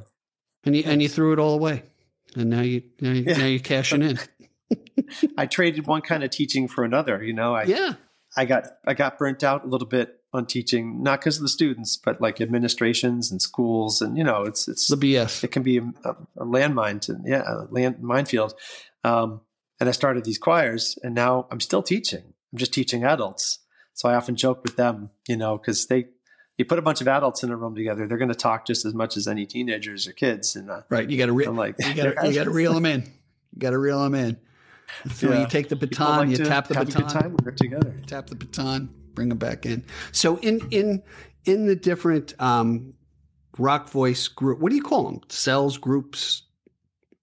[0.64, 1.84] and you and you threw it all away,
[2.36, 3.38] and now you now, you, Yeah.
[3.38, 4.20] now you're cashing in.
[5.38, 7.24] I traded one kind of teaching for another.
[7.24, 7.94] You know, I yeah,
[8.38, 11.50] I got I got burnt out a little bit on teaching, not because of the
[11.50, 15.44] students, but like administrations and schools, and you know, it's it's the BS.
[15.44, 15.84] it can be a,
[16.38, 18.54] a landmine to yeah, a land minefield.
[19.04, 19.42] Um,
[19.82, 22.24] and I started these choirs, and now I'm still teaching.
[22.54, 23.60] I'm just teaching adults,
[23.94, 26.06] so I often joke with them, you know, because they
[26.58, 28.86] you put a bunch of adults in a room together, they're going to talk just
[28.86, 31.76] as much as any teenagers or kids, and uh, Right, you got to re- like,
[31.80, 33.02] you got to you got to reel them in.
[33.54, 34.38] You got to reel them in.
[35.14, 35.42] So Yeah.
[35.42, 37.08] you take the baton, like you tap the baton.
[37.08, 37.96] time when they're together.
[38.06, 39.84] tap the baton, bring them back in.
[40.12, 41.02] So in in
[41.46, 42.94] in the different um,
[43.58, 45.22] rock voice group, what do you call them?
[45.30, 46.44] Cells, groups,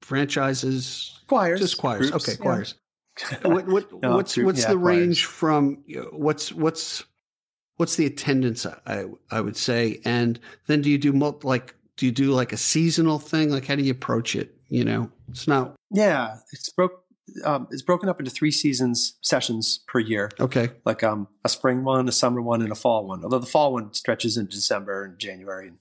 [0.08, 2.10] franchises, Choirs, just choirs.
[2.10, 2.42] groups, okay, yeah.
[2.42, 2.74] choirs.
[3.42, 4.98] what what No, what's group- what's yeah, the choirs.
[4.98, 7.04] range from what's what's
[7.76, 8.64] what's the attendance?
[8.66, 12.52] I I would say, and then do you do mul- like do you do like
[12.52, 13.50] a seasonal thing?
[13.50, 14.54] Like how do you approach it?
[14.68, 17.04] You know, it's not Yeah, it's broke.
[17.44, 20.70] Um, it's broken up into three seasons sessions per year, okay.
[20.86, 23.22] like um, a spring one, a summer one, and a fall one.
[23.22, 25.76] Although the fall one stretches into December and January, and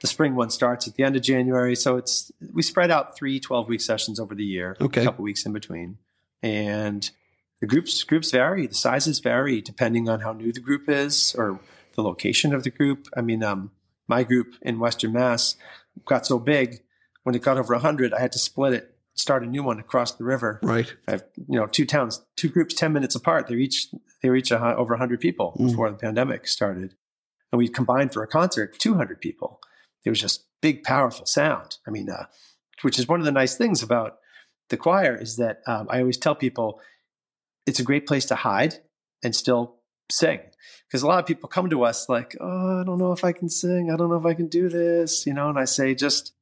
[0.00, 1.76] the spring one starts at the end of January.
[1.76, 5.02] So it's we spread out three 12 week sessions over the year, Okay.
[5.02, 5.98] a couple weeks in between,
[6.42, 7.10] and
[7.60, 8.66] the groups groups vary.
[8.66, 11.60] The sizes vary depending on how new the group is or
[11.94, 13.06] the location of the group.
[13.16, 13.70] I mean, um,
[14.08, 15.56] my group in Western Mass
[16.06, 16.80] got so big
[17.24, 20.12] when it got over 100, I had to split it start a new one across
[20.12, 20.58] the river.
[20.62, 20.94] Right.
[21.06, 23.48] I have, you know, two towns, two groups, 10 minutes apart.
[23.48, 23.88] They're each,
[24.22, 25.66] they were each a, over 100 people Mm.
[25.70, 26.94] before the pandemic started.
[27.52, 29.60] And we combined for a concert, 200 people.
[30.04, 31.78] It was just big, powerful sound.
[31.86, 32.26] I mean, uh,
[32.82, 34.18] which is one of the nice things about
[34.68, 36.80] the choir is that um, I always tell people
[37.66, 38.76] it's a great place to hide
[39.22, 39.76] and still
[40.10, 40.40] sing.
[40.86, 43.32] Because a lot of people come to us like, oh, I don't know if I
[43.32, 43.90] can sing.
[43.92, 45.48] I don't know if I can do this, you know.
[45.48, 46.32] And I say, just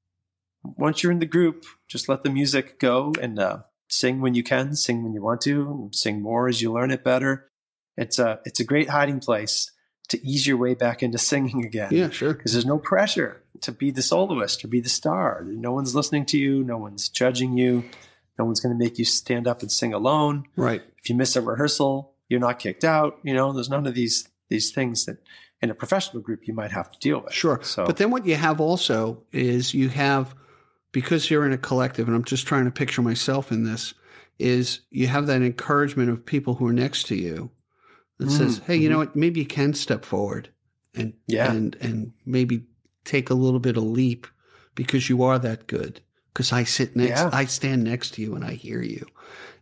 [0.62, 4.42] once you're in the group, just let the music go and uh, sing when you
[4.42, 7.50] can, sing when you want to, sing more as you learn it better.
[7.96, 9.70] It's a it's a great hiding place
[10.08, 11.90] to ease your way back into singing again.
[11.92, 12.34] Yeah, sure.
[12.34, 15.42] because there's no pressure to be the soloist or be the star.
[15.44, 16.64] No one's listening to you.
[16.64, 17.84] No one's judging you.
[18.38, 20.44] No one's going to make you stand up and sing alone.
[20.56, 20.82] Right.
[20.98, 23.18] If you miss a rehearsal, you're not kicked out.
[23.22, 25.18] You know, there's none of these these things that
[25.60, 27.34] in a professional group you might have to deal with.
[27.34, 27.60] Sure.
[27.62, 30.34] So, But then what you have also is you have,
[30.92, 33.92] because you're in a collective, and I'm just trying to picture myself in this,
[34.38, 37.50] is you have that encouragement of people who are next to you
[38.18, 38.66] that says, mm-hmm.
[38.66, 39.10] hey, you know mm-hmm.
[39.10, 40.50] what, maybe you can step forward
[40.94, 41.52] and Yeah.
[41.52, 42.64] and and maybe
[43.04, 44.26] take a little bit of leap
[44.74, 46.00] because you are that good.
[46.32, 47.30] Because I sit next Yeah.
[47.32, 49.06] I stand next to you and I hear you.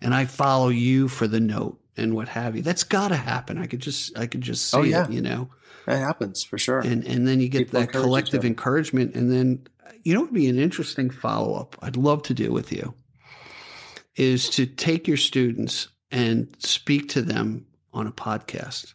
[0.01, 2.63] And I follow you for the note and what have you.
[2.63, 3.59] That's gotta happen.
[3.59, 5.05] I could just I could just oh, see Oh, yeah.
[5.05, 5.51] it, you know
[5.87, 6.81] that happens for sure.
[6.81, 9.67] and and then you get People that collective encouragement and then
[10.03, 12.95] you know what would be an interesting follow-up i'd love to do with you
[14.17, 17.66] is to take your students and speak to them
[17.97, 18.95] on a podcast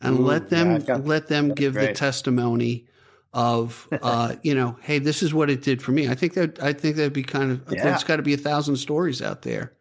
[0.00, 2.86] and Ooh, let them got- let them give the testimony
[3.32, 6.62] of uh, you know hey this is what it did for me i think that
[6.62, 7.84] i think that'd be kind of Yeah.
[7.84, 9.72] there's got to be a thousand stories out there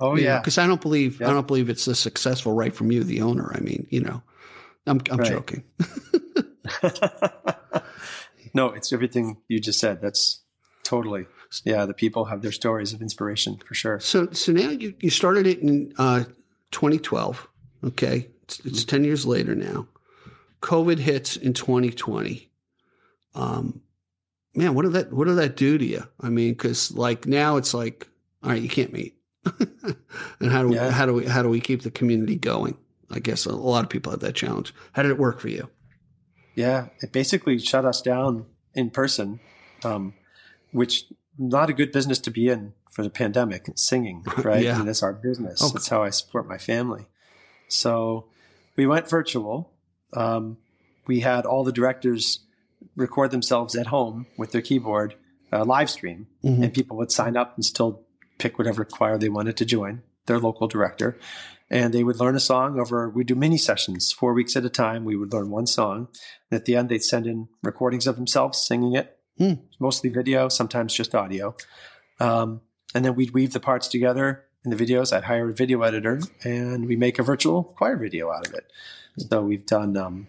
[0.00, 3.02] oh yeah, because i don't believe i don't believe it's a successful right from you
[3.02, 4.22] the owner i mean you know
[4.86, 5.28] i'm, I'm Right.
[5.28, 5.64] joking
[8.54, 10.00] no, it's everything you just said.
[10.00, 10.40] That's
[10.82, 11.26] totally
[11.64, 11.84] yeah.
[11.86, 14.00] The people have their stories of inspiration for sure.
[14.00, 16.24] So so now you, you started it in uh,
[16.70, 17.48] 2012.
[17.84, 19.88] Okay, it's, it's 10 years later now.
[20.62, 22.48] COVID hits in 2020.
[23.34, 23.82] Um,
[24.54, 26.04] man, what did that what did that do to you?
[26.20, 28.08] I mean, because like now it's like,
[28.42, 29.16] all right, you can't meet.
[30.40, 30.90] and how do we Yeah.
[30.90, 32.78] how do we how do we keep the community going?
[33.10, 34.72] I guess a lot of people had that challenge.
[34.92, 35.68] How did it work for you?
[36.54, 39.40] Yeah, it basically shut us down in person,
[39.84, 40.14] um,
[40.72, 41.04] which
[41.36, 43.66] not a good business to be in for the pandemic.
[43.76, 44.62] Singing, right?
[44.62, 44.74] Yeah.
[44.74, 45.60] I mean, that's our business.
[45.62, 45.68] Oh.
[45.70, 47.06] That's how I support my family.
[47.74, 48.26] So
[48.76, 49.72] we went virtual.
[50.12, 50.58] Um,
[51.06, 52.40] we had all the directors
[52.96, 55.14] record themselves at home with their keyboard,
[55.52, 56.62] uh, live stream, Mhm.
[56.64, 58.02] and people would sign up and still
[58.38, 61.18] pick whatever choir they wanted to join, their local director.
[61.70, 64.70] And they would learn a song over, we do mini sessions, four weeks at a
[64.70, 65.04] time.
[65.04, 66.08] We would learn one song.
[66.50, 69.54] And at the end, they'd send in recordings of themselves singing it, Hmm.
[69.80, 71.56] mostly video, sometimes just audio.
[72.20, 72.60] Um,
[72.94, 75.12] and then we'd weave the parts together in the videos.
[75.14, 78.70] I'd hire a video editor and we make a virtual choir video out of it.
[79.18, 80.26] So we've done, um,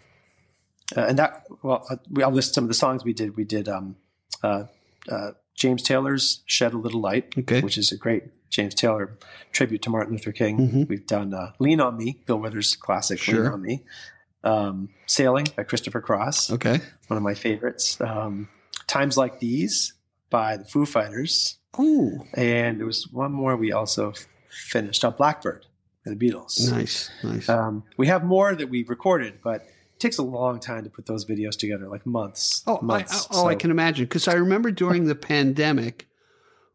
[0.96, 3.36] uh, and that, well, uh, we, I'll list some of the songs we did.
[3.36, 3.96] We did um,
[4.44, 4.66] uh,
[5.10, 7.62] uh, James Taylor's Shed a Little Light, Okay.
[7.62, 9.18] which is a great James Taylor
[9.52, 10.58] tribute to Martin Luther King.
[10.58, 10.88] Mhm.
[10.88, 13.44] We've done uh, Lean on Me, Bill Withers' classic Sure.
[13.46, 13.84] Lean on Me.
[14.44, 16.80] Um, Sailing by Christopher Cross, Okay.
[17.08, 18.00] one of my favorites.
[18.00, 18.48] Um,
[18.86, 19.94] Times Like These
[20.30, 21.58] by the Foo Fighters.
[21.78, 24.14] Oh, And there was one more we also
[24.50, 25.66] finished up Blackbird
[26.06, 26.72] the Beatles.
[26.72, 27.50] nice, nice.
[27.50, 31.08] Um, we have more that we recorded, but it takes a long time to put
[31.08, 32.62] those videos together, like months.
[32.68, 33.28] Oh, I, months.
[33.32, 34.06] oh, I can imagine.
[34.06, 36.08] Because I remember during the pandemic,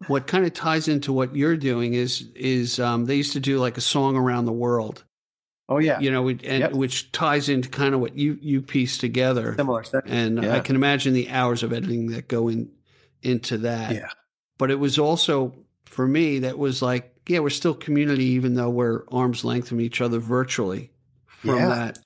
[0.09, 3.59] what kind of ties into what you're doing is is um, they used to do
[3.59, 5.05] like a song around the world,
[5.69, 6.73] Oh yeah, you know, and Yep.
[6.73, 9.55] which ties into kind of what you you piece together.
[9.57, 9.85] similar.
[10.07, 10.57] And Yeah.
[10.57, 12.71] I can imagine the hours of editing that go in
[13.23, 13.95] into that.
[13.95, 14.09] Yeah,
[14.61, 15.55] But it was also
[15.87, 19.81] for me that was like, yeah, we're still community, even though we're arm's length from
[19.81, 20.91] each other virtually
[21.27, 21.69] from Yeah.
[21.69, 21.99] that.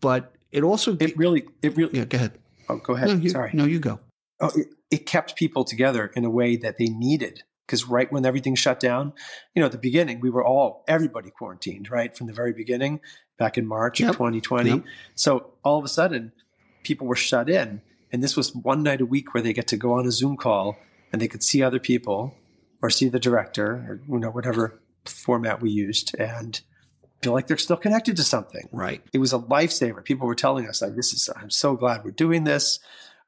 [0.00, 1.98] But it also, it really, it really.
[1.98, 2.38] yeah, go ahead.
[2.70, 3.08] Oh, go ahead.
[3.08, 3.50] No, you, Sorry.
[3.52, 4.00] no, you go.
[4.40, 7.42] oh, it, it kept people together in a way that they needed.
[7.66, 9.12] Because right when everything shut down,
[9.54, 12.16] you know, at the beginning, we were all, everybody quarantined, right?
[12.16, 13.00] From the very beginning,
[13.38, 14.08] back in March Yep.
[14.10, 14.70] of 2020.
[14.70, 14.84] Yep.
[15.16, 16.32] So all of a sudden,
[16.82, 17.82] people were shut in.
[18.10, 20.36] And this was one night a week where they get to go on a Zoom
[20.38, 20.78] call
[21.12, 22.34] and they could see other people
[22.82, 26.60] or see the director or, you know, whatever format we used and
[27.22, 29.02] feel like they're still connected to something Right.
[29.12, 30.02] it was a lifesaver.
[30.04, 32.78] People were telling us like, "This is I'm so glad we're doing this."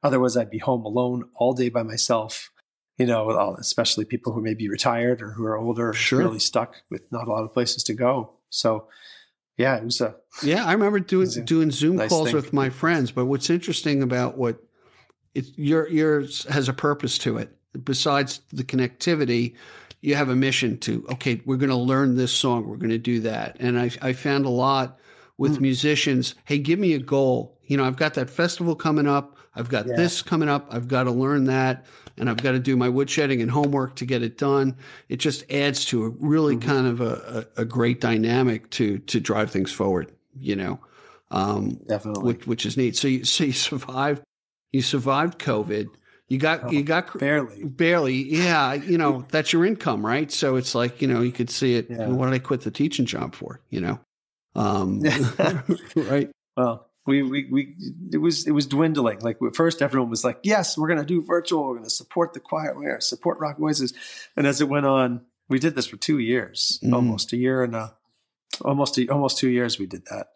[0.01, 2.49] Otherwise, I'd be home alone all day by myself.
[2.97, 6.19] You know, all- especially people who may be retired or who are older, Sure.
[6.19, 8.33] really stuck with not a lot of places to go.
[8.49, 8.87] So,
[9.57, 12.35] yeah, it was a Yeah, I remember doing doing Zoom nice calls thing.
[12.35, 13.11] with my friends.
[13.11, 14.57] But what's interesting about what
[15.35, 17.55] it, your yours has a purpose to it.
[17.83, 19.55] Besides the connectivity,
[20.01, 22.97] you have a mission to okay, we're going to learn this song, we're going to
[22.97, 24.99] do that, and I I found a lot
[25.37, 26.35] with musicians.
[26.45, 27.57] Hey, give me a goal.
[27.65, 29.37] You know, I've got that festival coming up.
[29.55, 29.95] I've got Yeah.
[29.95, 30.67] this coming up.
[30.69, 31.85] I've got to learn that,
[32.17, 34.75] and I've got to do my woodshedding and homework to get it done.
[35.09, 39.19] It just adds to a really kind of a, a, a great dynamic to to
[39.19, 40.11] drive things forward.
[40.39, 40.79] You know,
[41.31, 42.23] um, Definitely.
[42.23, 42.95] which, which is neat.
[42.95, 44.21] So you so you survived.
[44.71, 45.87] You survived COVID.
[46.29, 47.63] You got you got Barely.
[47.63, 48.15] barely.
[48.15, 50.31] Yeah, you know that's your income, right?
[50.31, 51.87] So it's like you know you could see it.
[51.89, 52.07] Yeah.
[52.07, 53.59] What did I quit the teaching job for?
[53.69, 53.99] You know,
[54.55, 55.01] um,
[55.95, 56.29] right?
[56.55, 57.75] Well, we, we, we,
[58.13, 59.19] it was, it was dwindling.
[59.19, 61.63] Like at first everyone was like, yes, we're going to do virtual.
[61.65, 62.73] We're going to support the choir.
[62.75, 63.93] We're going to support rock voices.
[64.37, 66.93] And as it went on, we did this for two years, Mm.
[66.93, 67.93] almost a year and a,
[68.61, 70.27] almost, a, almost two years we did that.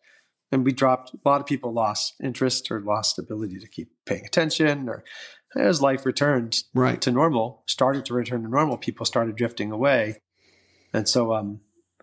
[0.52, 4.26] And we dropped, a lot of people lost interest or lost ability to keep paying
[4.26, 5.04] attention or
[5.56, 7.02] as life returned Right.
[7.02, 10.18] to normal, started to return to normal, people started drifting away.
[10.94, 11.62] And so um,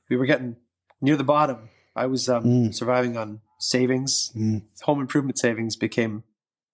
[0.08, 0.56] we were getting
[1.00, 1.68] near the bottom.
[1.96, 2.74] I was um, Mm.
[2.74, 4.32] surviving on savings.
[4.36, 4.62] Mm.
[4.82, 6.24] Home improvement savings became,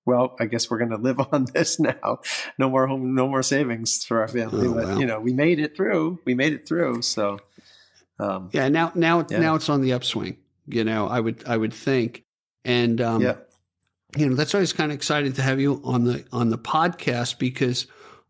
[0.07, 2.21] well, I guess we're going to live on this now.
[2.59, 4.67] No more home, no more savings for our family.
[4.69, 4.99] Oh, but wow.
[4.99, 6.21] you know, we made it through.
[6.25, 7.03] We made it through.
[7.03, 7.39] So,
[8.19, 8.69] um, Yeah.
[8.69, 9.39] Now now Yeah.
[9.41, 10.37] now it's on the upswing.
[10.67, 12.23] You know, I would I would think,
[12.65, 13.37] and um, yeah,
[14.17, 16.59] you know that's why always kind of excited to have you on the on the
[16.59, 17.87] podcast because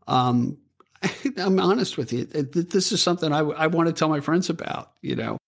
[0.06, 0.58] um,
[1.36, 2.24] I'm honest with you.
[2.26, 4.92] Th- th- This is something I, I want to tell my friends about.
[5.02, 5.38] You know,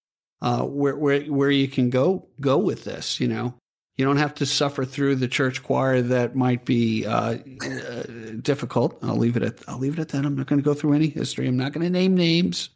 [0.41, 3.20] uh, where where where you can go go with this.
[3.20, 3.55] You know,
[3.97, 8.03] you don't have to suffer through the church choir that might be uh, uh,
[8.41, 8.99] difficult.
[9.03, 10.24] I'll leave it at I'll leave it at that.
[10.24, 11.47] I'm not going to go through any history.
[11.47, 12.70] I'm not going to name names.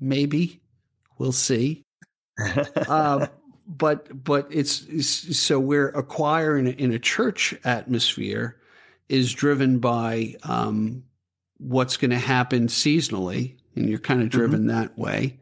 [0.00, 0.60] Maybe
[1.18, 1.82] we'll see
[2.38, 3.26] uh,
[3.68, 8.56] but but it's, it's so we're a choir in a, church atmosphere
[9.08, 11.04] is driven by um,
[11.58, 15.38] what's going to happen seasonally, and you're kind of driven that way.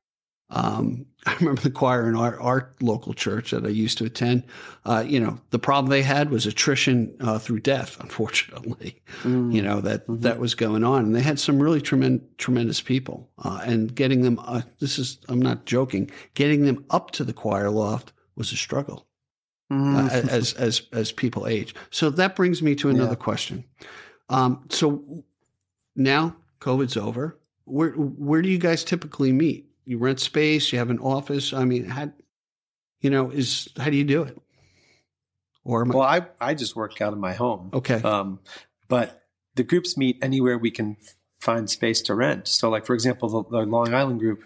[0.50, 4.44] Um, I remember the choir in our, our local church that I used to attend.
[4.84, 9.52] Uh, you know, the problem they had was attrition uh, through death, unfortunately Mm.
[9.54, 13.30] you know that that was going on and they had some really tremendous tremendous people
[13.42, 17.32] uh, and getting them uh, this is i'm not joking getting them up to the
[17.32, 19.06] choir loft was a struggle
[19.72, 19.96] Mm.
[20.06, 23.24] uh, as as as people age so that brings me to another Yeah.
[23.24, 23.64] question
[24.28, 25.24] um, so
[25.96, 30.88] now covid's over where where do you guys typically meet you rent space you have
[30.90, 32.12] an office i mean how
[33.00, 34.38] you know is how do you do it
[35.64, 37.70] or am I- well, I, I just work out of my home.
[37.72, 38.38] okay Um,
[38.86, 39.24] but
[39.56, 40.96] the groups meet anywhere we can
[41.40, 42.46] find space to rent.
[42.46, 44.44] So, like for example, the, the Long Island group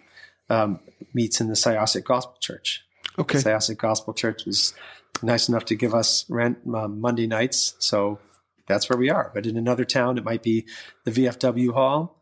[0.49, 0.81] um,
[1.13, 2.85] meets in the Syosset Gospel Church.
[3.19, 4.75] Okay The Syosset Gospel Church was
[5.23, 8.19] nice enough to give us rent um, Monday nights, so
[8.67, 9.31] that's where we are.
[9.35, 10.67] But in another town, it might be
[11.05, 12.17] the VFW Hall.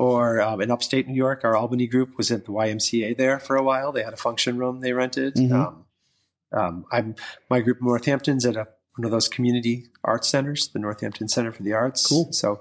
[0.00, 3.56] Or um, in upstate New York, our Albany group was at the YMCA there for
[3.56, 3.90] a while.
[3.90, 5.34] They had a function room they rented.
[5.34, 5.52] Mhm.
[5.52, 5.84] Um,
[6.52, 7.16] um, I'm
[7.50, 11.52] my group in Northampton's at a, one of those community arts centers, the Northampton Center
[11.52, 12.06] for the Arts.
[12.06, 12.32] Cool.
[12.32, 12.60] So,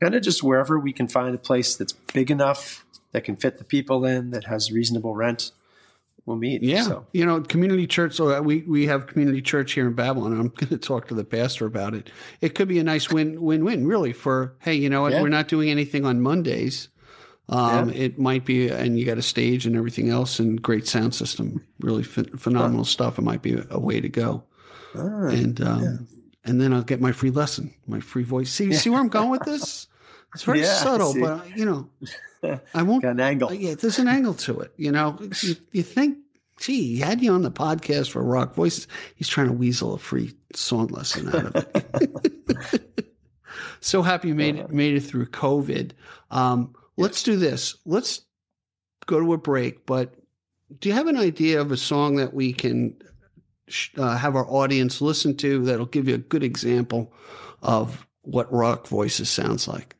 [0.00, 3.58] kind of just wherever we can find a place that's big enough that can fit
[3.58, 5.50] the people in, that has reasonable rent,
[6.28, 6.62] we'll meet.
[6.62, 8.14] Yeah, So, you know, community church.
[8.14, 10.32] So we we have community church here in Babylon.
[10.38, 12.10] I'm going to talk to the pastor about it.
[12.40, 14.12] It could be a nice win win win, really.
[14.12, 15.12] For hey, you know what?
[15.12, 15.22] Yeah.
[15.22, 16.88] We're not doing anything on Mondays.
[17.50, 21.14] Um, It might be, and you got a stage and everything else, and great sound
[21.14, 21.64] system.
[21.80, 23.18] Really ph- phenomenal stuff.
[23.18, 24.44] It might be a way to go.
[24.94, 26.08] And um,
[26.44, 28.50] and then I'll get my free lesson, my free voice.
[28.50, 29.86] See, see where I'm going with this?
[30.34, 31.20] It's very Yeah, subtle, see.
[31.20, 31.88] but you know,
[32.74, 33.48] I won't got an angle.
[33.48, 34.72] uh, yeah, there's an angle to it.
[34.76, 36.18] You know, you, you think,
[36.60, 38.86] gee, he had you on the podcast for Rock Voices.
[39.16, 43.06] He's trying to weasel a free song lesson out of it.
[43.80, 45.92] so happy you made it made it through COVID.
[46.30, 47.76] Um, Let's do this.
[47.86, 48.22] Let's
[49.06, 49.86] go to a break.
[49.86, 50.14] But
[50.80, 53.00] do you have an idea of a song that we can
[53.96, 57.12] uh, have our audience listen to that'll give you a good example
[57.62, 59.94] of what Rock Voices sounds like?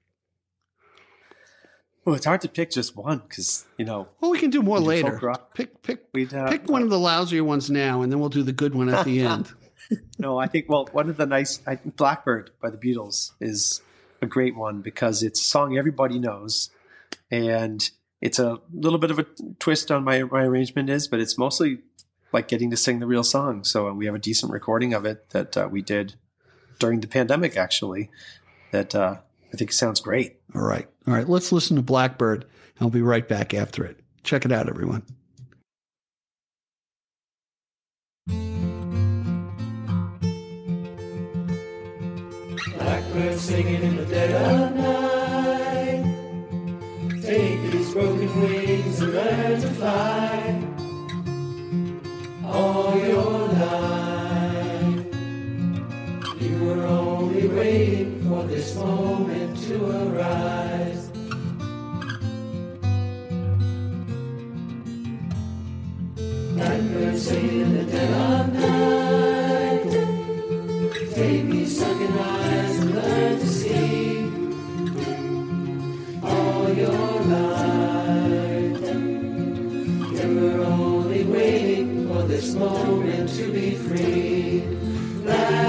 [2.08, 4.80] Well, it's hard to pick just one because you know Well, we can do more
[4.80, 5.20] later.
[5.52, 8.42] Pick pick we'd uh, pick one of the lousier ones now, and then we'll do
[8.42, 9.52] the good one at the end.
[10.18, 13.82] No, I think well, one of the nice I think Blackbird by the Beatles is
[14.22, 16.70] a great one because it's a song everybody knows,
[17.30, 17.86] and
[18.22, 19.26] it's a little bit of a
[19.58, 21.80] twist on my my arrangement is, but it's mostly
[22.32, 23.64] like getting to sing the real song.
[23.64, 26.14] So we have a decent recording of it that uh, we did
[26.78, 28.08] during the pandemic, actually.
[28.72, 29.18] That uh,
[29.52, 30.40] I think it sounds great.
[30.54, 31.28] All right, all right.
[31.28, 34.00] Let's listen to Blackbird, and I'll be right back after it.
[34.22, 35.02] Check it out, everyone.
[42.76, 46.04] Blackbird singing in the dead of night.
[47.22, 50.64] Take these broken wings and learn to fly
[52.44, 53.47] all your
[58.68, 61.10] this moment to arise.
[66.54, 69.90] Blackbird singing in the dead of night.
[71.14, 74.18] Take these sunken eyes and learn to see
[76.22, 78.82] all your life.
[80.12, 85.67] You were only waiting for this moment to be free.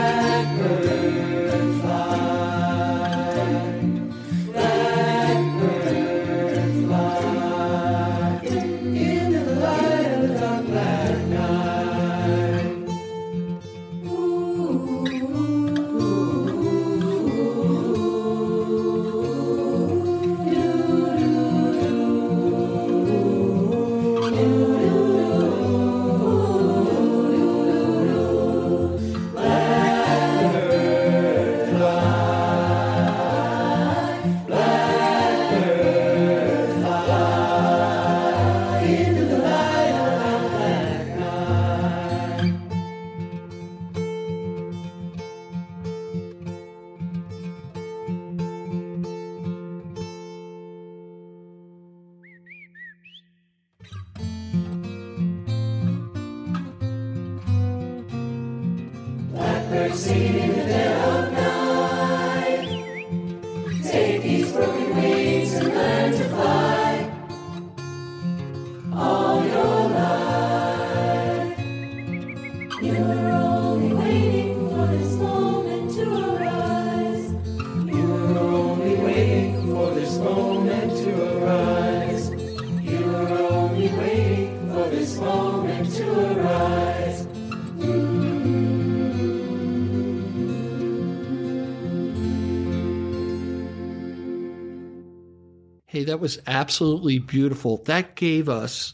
[95.99, 97.83] Hey, that was absolutely beautiful.
[97.83, 98.93] That gave us,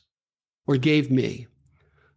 [0.65, 1.45] or gave me,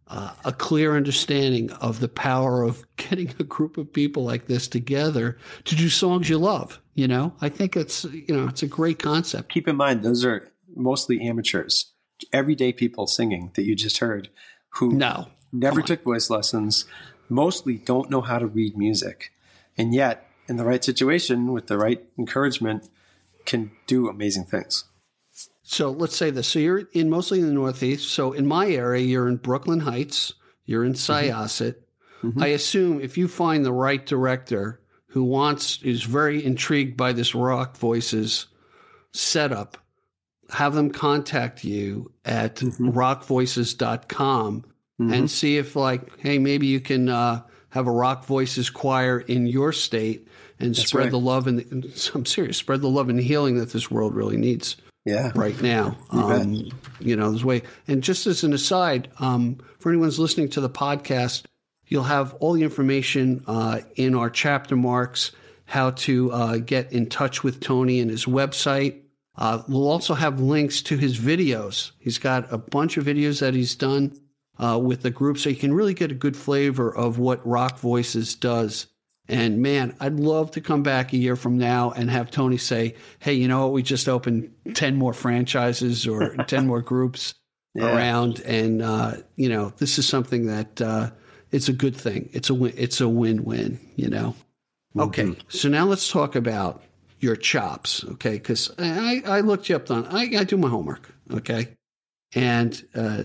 [0.07, 4.67] uh, a clear understanding of the power of getting a group of people like this
[4.67, 6.81] together to do songs you love.
[6.95, 9.49] You know, I think it's you know it's a great concept.
[9.49, 11.93] Keep in mind, those are mostly amateurs,
[12.33, 14.31] everyday people singing that you just heard
[14.69, 16.85] who No, never took voice lessons,
[17.29, 19.31] mostly don't know how to read music,
[19.77, 22.89] and yet, in the right situation with the right encouragement,
[23.45, 24.85] can do amazing things.
[25.63, 26.47] So let's say this.
[26.47, 28.09] So you're in mostly in the Northeast.
[28.09, 30.33] So in my area, you're in Brooklyn Heights.
[30.65, 31.29] You're in mm-hmm.
[31.37, 31.75] Syosset.
[32.23, 32.41] Mm-hmm.
[32.41, 37.33] I assume if you find the right director who wants is very intrigued by this
[37.33, 38.47] rock voices
[39.13, 39.77] setup,
[40.51, 42.89] have them contact you at mm-hmm.
[42.89, 44.65] rockvoices.com
[44.99, 49.47] and see if like, hey, maybe you can uh, have a rock voices choir in
[49.47, 50.27] your state
[50.59, 51.11] and spread right.
[51.11, 51.61] the love and
[52.13, 55.97] I'm serious, spread the love and healing that this world really needs Yeah, right now.
[56.11, 56.19] You.
[56.19, 57.63] Um, you know, this way.
[57.87, 61.45] And just as an aside, um, for anyone who's listening to the podcast,
[61.87, 65.31] you'll have all the information uh, in our chapter marks,
[65.65, 69.01] how to uh, get in touch with Tony and his website.
[69.37, 71.91] Uh, we'll also have links to his videos.
[71.99, 74.19] He's got a bunch of videos that he's done
[74.57, 77.79] uh, with the group, so you can really get a good flavor of what Rock
[77.79, 78.87] Voices does.
[79.29, 82.95] And man, I'd love to come back a year from now and have Tony say,
[83.19, 83.73] "Hey, you know what?
[83.73, 87.35] We just opened ten more franchises or ten more groups
[87.75, 87.95] Yeah.
[87.95, 91.11] around, and uh, you know, this is something that uh,
[91.51, 92.29] it's a good thing.
[92.33, 92.73] It's a win.
[92.75, 93.79] It's a win-win.
[93.95, 94.35] You know.
[94.97, 96.81] Okay, so now let's talk about
[97.19, 98.03] your chops.
[98.03, 100.07] Okay, because I, I looked you up on.
[100.07, 101.13] I, I do my homework.
[101.31, 101.67] Okay,
[102.33, 103.23] and uh,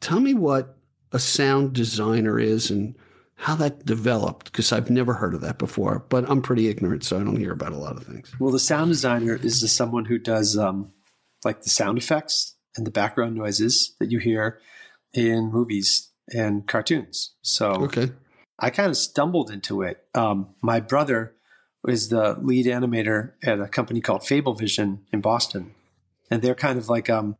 [0.00, 0.76] tell me what
[1.12, 2.94] a sound designer is and
[3.40, 7.16] how that developed because I've never heard of that before, but I'm pretty ignorant, so
[7.18, 8.32] I don't hear about a lot of things.
[8.40, 10.92] Well, the sound designer is someone who does um,
[11.44, 14.58] like the sound effects and the background noises that you hear
[15.14, 17.34] in movies and cartoons.
[17.42, 18.10] So Okay.
[18.58, 20.04] I kind of stumbled into it.
[20.16, 21.34] Um, my brother
[21.86, 25.74] is the lead animator at a company called Fable Vision in Boston,
[26.28, 27.36] and they're kind of like um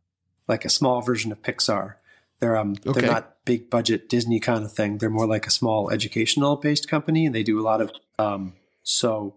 [0.47, 1.95] like a small version of Pixar.
[2.39, 3.01] They're um Okay.
[3.01, 4.97] they're not big budget Disney kind of thing.
[4.97, 8.53] They're more like a small educational based company, and they do a lot of um.
[8.83, 9.35] So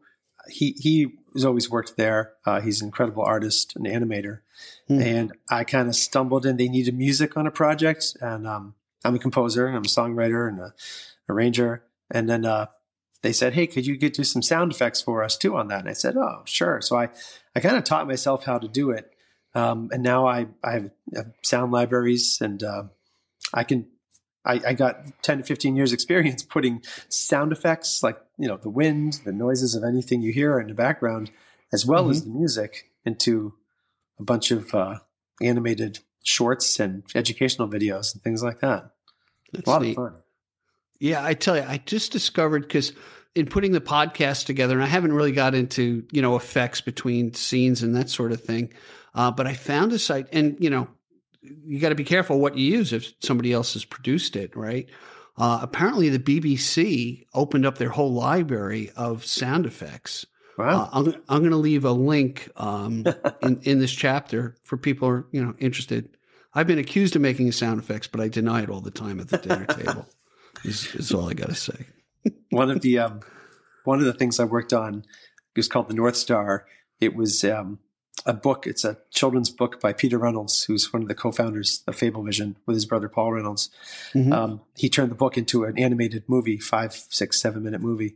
[0.49, 2.33] he he has always worked there.
[2.45, 4.41] Uh, he's an incredible artist and animator,
[4.89, 6.57] and I kind of stumbled in.
[6.57, 8.75] They needed music on a project, and um,
[9.05, 10.75] I'm a composer and I'm a songwriter and a
[11.29, 11.85] arranger.
[12.11, 12.67] And then uh,
[13.23, 15.81] they said, "Hey, could you get do some sound effects for us too on that?"
[15.81, 17.09] And I said, "Oh, sure." So I
[17.57, 19.11] I kind of taught myself how to do it.
[19.55, 22.85] Um, and now I, I have sound libraries and uh,
[23.53, 23.87] I can,
[24.45, 28.71] I, I got 10 to 15 years experience putting sound effects like, you know, the
[28.71, 31.31] wind, the noises of anything you hear in the background,
[31.73, 33.55] as well as the music into
[34.19, 34.99] a bunch of uh,
[35.43, 38.91] animated shorts and educational videos and things like that.
[39.53, 39.91] That's a lot neat.
[39.91, 40.15] of fun.
[40.99, 42.93] Yeah, I tell you, I just discovered because
[43.35, 47.35] in putting the podcast together, and I haven't really got into you know effects between
[47.35, 48.73] scenes and that sort of thing,
[49.15, 50.89] uh, but I found a site, and you know,
[51.43, 54.89] you got to be careful what you use if somebody else has produced it, right?
[55.37, 60.27] Uh, apparently, the BBC opened up their whole library of sound effects.
[60.59, 60.85] Wow.
[60.85, 63.07] Uh, I'm, I'm going to leave a link um,
[63.43, 66.17] in, in this chapter for people who are you know interested.
[66.55, 69.29] I've been accused of making sound effects, but I deny it all the time at
[69.29, 70.07] the dinner table.
[70.65, 71.87] Is, is all I got to say.
[72.51, 73.21] one of the um,
[73.85, 75.05] one of the things I worked on
[75.57, 76.67] was called the North Star.
[77.01, 77.79] It was um,
[78.27, 78.67] a book.
[78.67, 82.75] It's a children's book by Peter Reynolds, who's one of the co-founders of Fablevision with
[82.77, 83.71] his brother Paul Reynolds.
[84.15, 84.33] Mhm.
[84.33, 88.15] Um, he turned the book into an animated movie, five, six, seven minute movie.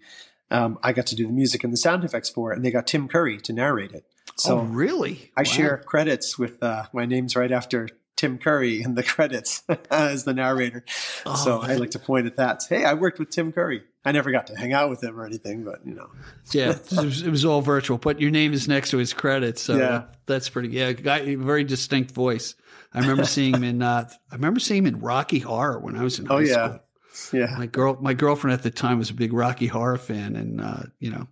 [0.51, 2.71] Um, I got to do the music and the sound effects for it, and they
[2.71, 4.05] got Tim Curry to narrate it.
[4.37, 5.33] So oh, really?
[5.37, 5.45] I Wow.
[5.45, 10.33] share credits with uh, my name's right after Tim Curry in the credits as the
[10.35, 10.85] narrator.
[10.89, 12.63] so Oh, I like to point at that.
[12.69, 13.83] Hey, I worked with Tim Curry.
[14.05, 16.09] I never got to hang out with him or anything, but you know,
[16.53, 19.61] Yeah, it was, it was all virtual, but your name is next to his credits,
[19.63, 20.05] so Yeah.
[20.27, 20.69] that's pretty.
[20.69, 22.55] Yeah, guy, very distinct voice.
[22.95, 23.83] I remember seeing him in.
[23.83, 26.79] Uh, I remember seeing him in Rocky Horror when I was in high Oh, yeah.
[27.13, 27.41] school.
[27.41, 27.55] yeah.
[27.59, 30.83] My girl, my girlfriend at the time was a big Rocky Horror fan, and uh,
[31.01, 31.27] you know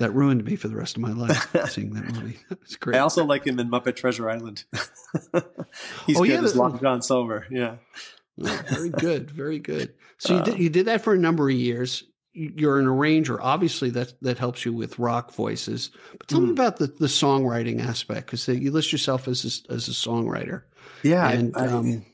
[0.00, 2.38] that ruined me for the rest of my life seeing that movie.
[2.50, 2.96] It's great.
[2.96, 4.64] I also like him in Muppet Treasure Island.
[6.06, 7.46] He's Oh, good yeah, as Long John Silver.
[7.50, 7.76] Yeah.
[8.36, 9.94] Very good, very good.
[10.18, 12.04] So you did you did that for a number of years.
[12.32, 13.40] You- You're an arranger.
[13.40, 15.90] Obviously, that that helps you with rock voices.
[16.18, 19.88] But tell me about the, the songwriting aspect because you list yourself as a, as
[19.88, 20.62] a songwriter.
[21.02, 21.28] Yeah.
[21.28, 22.04] And I, um,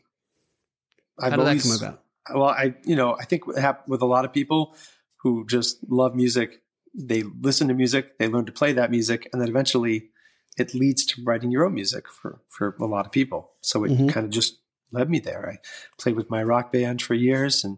[1.20, 2.02] I've how did always- that come about?
[2.34, 4.74] Well, I, you know, I think with a lot of people
[5.18, 6.60] who just love music,
[6.96, 10.10] they listen to music, they learn to play that music, and then eventually
[10.56, 13.50] it leads to writing your own music for, for a lot of people.
[13.60, 14.08] So it Mhm.
[14.08, 14.58] kind of just
[14.90, 15.48] led me there.
[15.50, 15.58] I
[15.98, 17.76] played with my rock band for years and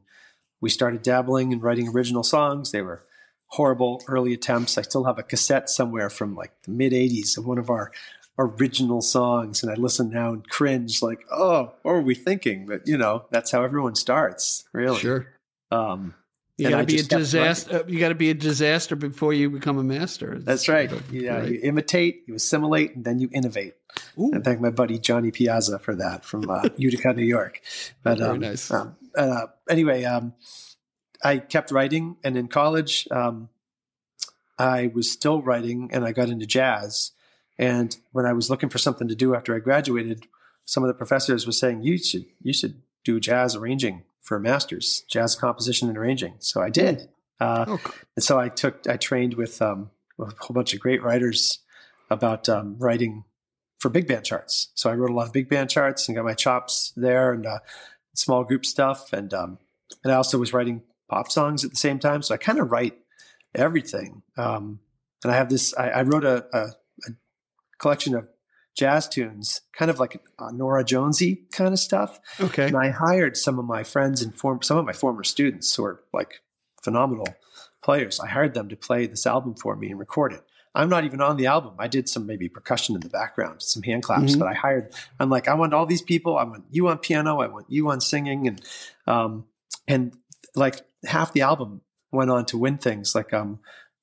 [0.60, 2.70] we started dabbling and writing original songs.
[2.70, 3.04] They were
[3.52, 4.78] horrible early attempts.
[4.78, 7.90] I still have a cassette somewhere from like the mid 80s of one of our
[8.38, 9.62] original songs.
[9.62, 12.66] And I listen now and cringe like, oh, what were we thinking?
[12.66, 15.00] But you know, that's how everyone starts, really.
[15.00, 15.26] Sure.
[15.72, 16.14] Um,
[16.58, 17.76] You got to be a disaster.
[17.76, 20.38] uh, You got to be a disaster before you become a master.
[20.40, 20.90] that's right.
[20.90, 21.48] Sort of, Yeah, right?
[21.52, 23.74] you imitate, you assimilate, and then you innovate.
[24.18, 27.60] Ooh, And thank my buddy Johnny Piazza for that from uh, Utica, New York.
[28.02, 28.70] But Very um, nice.
[28.72, 30.34] um, uh, anyway, um,
[31.22, 33.48] I kept writing, and in college, um,
[34.58, 37.12] I was still writing, and I got into jazz.
[37.56, 40.26] And when I was looking for something to do after I graduated,
[40.64, 44.40] some of the professors were saying you should you should do jazz arranging for a
[44.40, 46.34] master's, jazz composition and arranging.
[46.38, 47.08] So I did.
[47.40, 47.94] Uh, oh, cool.
[48.16, 51.60] and so I took, I trained with um, a whole bunch of great writers
[52.10, 53.24] about um, writing
[53.78, 54.68] for big band charts.
[54.74, 57.46] So I wrote a lot of big band charts and got my chops there and
[57.46, 57.58] uh,
[58.14, 59.12] small group stuff.
[59.12, 59.58] And um,
[60.04, 62.22] and I also was writing pop songs at the same time.
[62.22, 62.98] So I kind of write
[63.54, 64.22] everything.
[64.36, 64.80] Um,
[65.24, 65.74] and I have this.
[65.76, 66.60] I, I wrote a, a,
[67.06, 67.10] a
[67.78, 68.28] collection of
[68.78, 72.20] jazz tunes, kind of like uh, Norah Jonesy kind of stuff.
[72.40, 72.66] okay.
[72.68, 75.84] And I hired some of my friends and form, some of my former students who
[75.84, 76.40] are like
[76.82, 77.26] phenomenal
[77.82, 78.20] players.
[78.20, 80.42] I hired them to play this album for me and record it.
[80.74, 81.74] I'm not even on the album.
[81.78, 84.38] I did some maybe percussion in the background, some hand claps, Mhm.
[84.38, 86.36] but I hired, I'm like, I want all these people.
[86.38, 87.40] I want you on piano.
[87.40, 88.46] I want you on singing.
[88.46, 88.62] And,
[89.06, 89.44] um,
[89.88, 90.14] and
[90.54, 91.80] like half the album
[92.12, 93.14] went on to win things.
[93.14, 93.58] Like, um,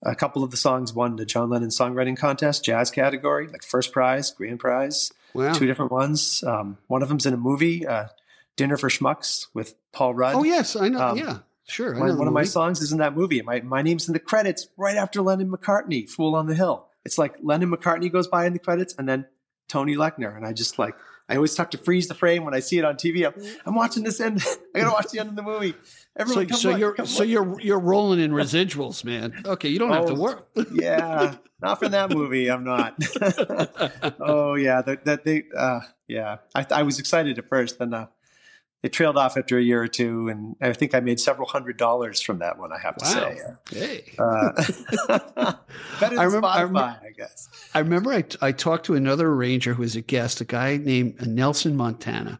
[0.05, 3.91] a couple of the songs won the John Lennon songwriting contest, jazz category, like first
[3.91, 5.53] prize, grand prize Wow.
[5.53, 6.43] two different ones.
[6.45, 8.07] Um, one of them's in a movie, uh,
[8.55, 10.35] Dinner for Schmucks with Paul Rudd.
[10.35, 10.99] Oh yes, I know.
[11.01, 11.93] Um, yeah, sure.
[11.93, 13.41] Know one of my songs is in that movie.
[13.41, 17.17] My my name's in the credits right after Lennon McCartney, "Fool on the Hill." It's
[17.17, 19.25] like Lennon McCartney goes by in the credits, and then
[19.67, 20.95] Tony Lechner, and I just like
[21.27, 23.25] I always have to freeze the frame when I see it on TV.
[23.25, 23.33] I'm,
[23.65, 24.43] I'm watching this end.
[24.75, 25.71] I gotta watch the end of the movie.
[25.71, 25.77] So,
[26.17, 27.29] Everyone, come so look, you're come so look.
[27.29, 29.41] you're you're rolling in residuals, man.
[29.45, 30.47] Okay, you don't have to Oh, work.
[30.73, 32.49] yeah, not from that movie.
[32.49, 32.95] I'm not.
[34.19, 36.37] oh yeah, that that they uh, yeah.
[36.53, 38.07] I, I was excited at first, then uh,
[38.85, 41.77] it trailed off after a year or two, and I think I made several hundred
[41.77, 42.71] dollars from that one.
[42.71, 43.55] I have to Wow.
[43.71, 44.13] say, Hey.
[44.19, 44.51] uh,
[45.99, 47.49] better than I remember- I Spotify, remember- I guess.
[47.73, 51.25] I remember I, I talked to another arranger who was a guest, a guy named
[51.25, 52.39] Nelson Montana,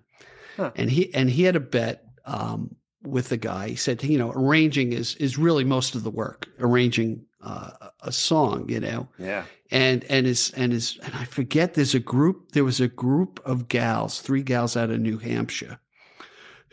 [0.58, 0.72] Huh.
[0.76, 3.70] and he and he had a bet um, with the guy.
[3.70, 6.48] He said, you know, arranging is is really most of the work.
[6.60, 7.72] Arranging uh,
[8.02, 9.44] a song, you know Yeah.
[9.70, 13.40] and and his and his and I forget there's a group there was a group
[13.46, 15.80] of gals, three gals out of New Hampshire,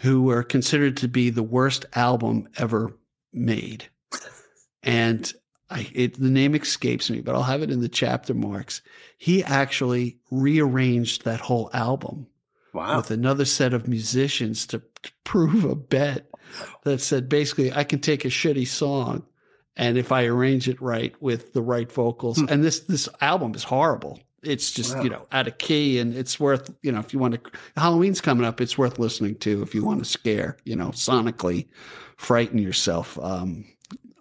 [0.02, 2.92] who were considered to be the worst album ever
[3.32, 3.88] made.
[4.82, 5.32] And
[5.70, 8.82] I it the name escapes me, but I'll have it in the chapter marks.
[9.16, 12.26] He actually rearranged that whole album
[12.74, 12.96] Wow.
[12.96, 16.26] with another set of musicians to, to prove a bet
[16.84, 19.26] that said basically I can take a shitty song
[19.76, 22.46] and if I arrange it right with the right vocals hmm.
[22.48, 24.18] and this this album is horrible.
[24.42, 25.02] It's just, Wow.
[25.04, 27.40] you know, out of key and it's worth, you know, if you want to
[27.76, 31.68] Halloween's coming up, it's worth listening to if you want to scare, you know, sonically
[32.16, 33.18] frighten yourself.
[33.22, 33.64] Um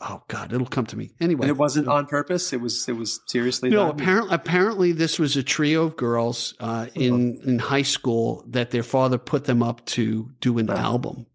[0.02, 1.12] oh god, it'll come to me.
[1.20, 1.44] Anyway.
[1.44, 2.54] and it wasn't on purpose.
[2.54, 2.88] It was.
[2.90, 3.70] It was seriously.
[3.70, 8.72] No, apparently, apparently this was a trio of girls uh, in in high school that
[8.72, 11.26] their father put them up to do an album,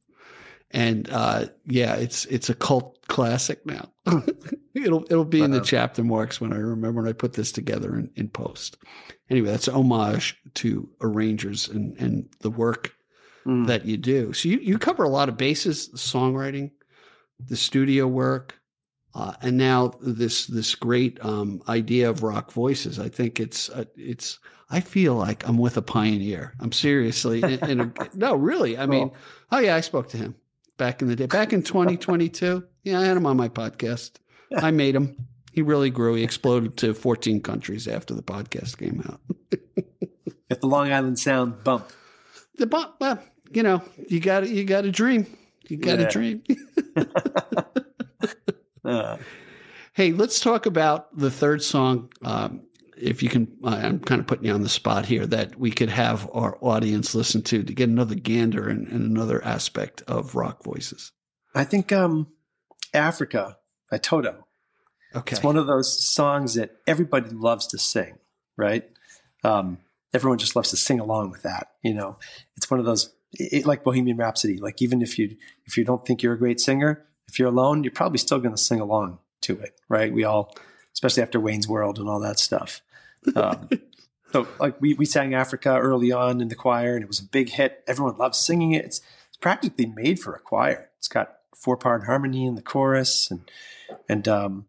[0.76, 3.88] and uh, yeah, it's it's a cult classic now.
[4.74, 7.98] it'll it'll be in the chapter marks when I remember when I put this together
[7.98, 8.76] in, in post.
[9.30, 12.92] Anyway, that's homage to arrangers and and the work
[13.46, 13.68] Mm.
[13.68, 14.32] that you do.
[14.32, 16.72] So you you cover a lot of bases: songwriting,
[17.38, 18.58] the studio work,
[19.14, 22.98] uh, and now this this great um, idea of rock voices.
[22.98, 24.40] I think it's uh, it's.
[24.68, 26.54] I feel like I'm with a pioneer.
[26.58, 28.76] I'm seriously in, in a, no, really.
[28.76, 29.12] I mean,
[29.52, 30.34] oh yeah, I spoke to him
[30.76, 32.64] back in the day, back in 2022.
[32.84, 34.12] Yeah, I had him on my podcast.
[34.56, 35.16] I made him.
[35.52, 36.14] He really grew.
[36.14, 39.20] He exploded to 14 countries after the podcast came out.
[40.50, 41.90] Get the Long Island Sound bump.
[42.58, 45.26] The bu- well, you know, you got it you got a dream.
[45.68, 46.06] You got Yeah.
[46.06, 46.42] a dream.
[48.84, 49.16] Uh,
[49.94, 52.10] Hey, let's talk about the third song.
[52.22, 52.66] Um,
[52.96, 55.90] if you can, I'm kind of putting you on the spot here that we could
[55.90, 60.62] have our audience listen to to get another gander and, and another aspect of rock
[60.62, 61.12] voices.
[61.54, 62.28] I think um,
[62.92, 63.58] Africa
[63.90, 64.46] by Toto.
[65.14, 65.34] Okay.
[65.34, 68.18] It's one of those songs that everybody loves to sing,
[68.56, 68.84] right?
[69.44, 69.78] Um,
[70.12, 71.68] everyone just loves to sing along with that.
[71.82, 72.18] You know,
[72.56, 74.58] it's one of those it, like Bohemian Rhapsody.
[74.58, 77.84] Like even if you if you don't think you're a great singer, if you're alone,
[77.84, 80.12] you're probably still going to sing along to it, right?
[80.12, 80.54] We all,
[80.92, 82.80] especially after Wayne's World and all that stuff.
[83.34, 83.68] Um,
[84.32, 87.24] so like we we sang Africa early on in the choir, and it was a
[87.24, 87.82] big hit.
[87.86, 88.84] Everyone loves singing it.
[88.84, 90.90] It's it's practically made for a choir.
[90.98, 93.50] It's got four part harmony in the chorus, and
[94.08, 94.66] and um,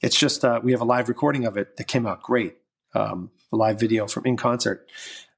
[0.00, 2.56] it's just uh, we have a live recording of it that came out great.
[2.94, 4.88] Um, a live video from in concert,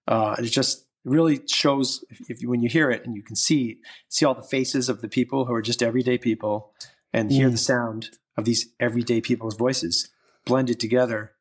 [0.07, 3.23] uh, and it just really shows if, if you, when you hear it and you
[3.23, 6.73] can see see all the faces of the people who are just everyday people,
[7.13, 10.11] and hear the sound of these everyday people's voices
[10.45, 11.33] blended together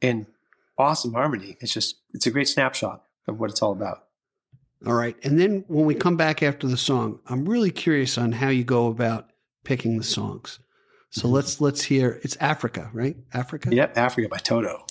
[0.00, 0.26] in
[0.78, 1.56] awesome harmony.
[1.60, 4.04] It's just it's a great snapshot of what it's all about.
[4.86, 5.16] All right.
[5.24, 8.64] And then when we come back after the song, I'm really curious on how you
[8.64, 9.30] go about
[9.64, 10.60] picking the songs.
[11.10, 11.34] So mm-hmm.
[11.34, 12.20] let's let's hear.
[12.22, 13.16] It's Africa, right?
[13.32, 13.74] Africa.
[13.74, 14.86] Yep, Africa by Toto.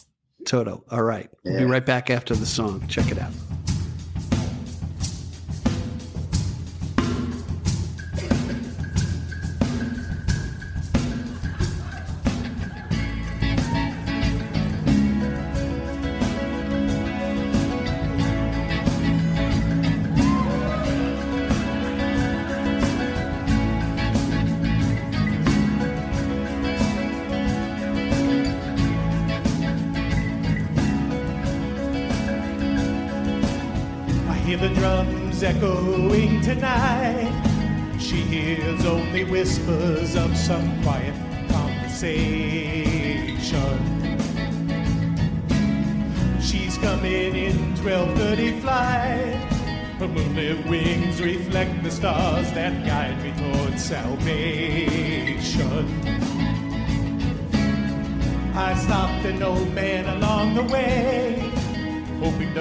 [0.46, 0.84] Toto.
[0.92, 1.30] All right.
[1.44, 2.86] We'll be right back after the song.
[2.88, 3.32] Check it out.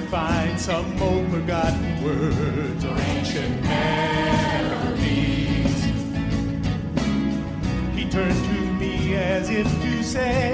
[0.07, 5.05] Find some old forgotten words or ancient melodies.
[7.95, 10.46] He turned to me as if to say,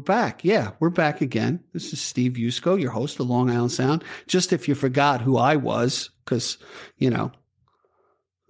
[0.00, 0.46] We're back.
[0.46, 1.62] Yeah, we're back again.
[1.74, 4.02] This is Steve Yusko, your host of Long Island Sound.
[4.26, 6.56] Just if you forgot who I was, because,
[6.96, 7.32] you know,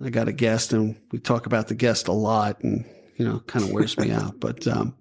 [0.00, 2.84] I got a guest and we talk about the guest a lot and,
[3.16, 4.34] you know, kind of wears me out.
[4.40, 4.94] But, um,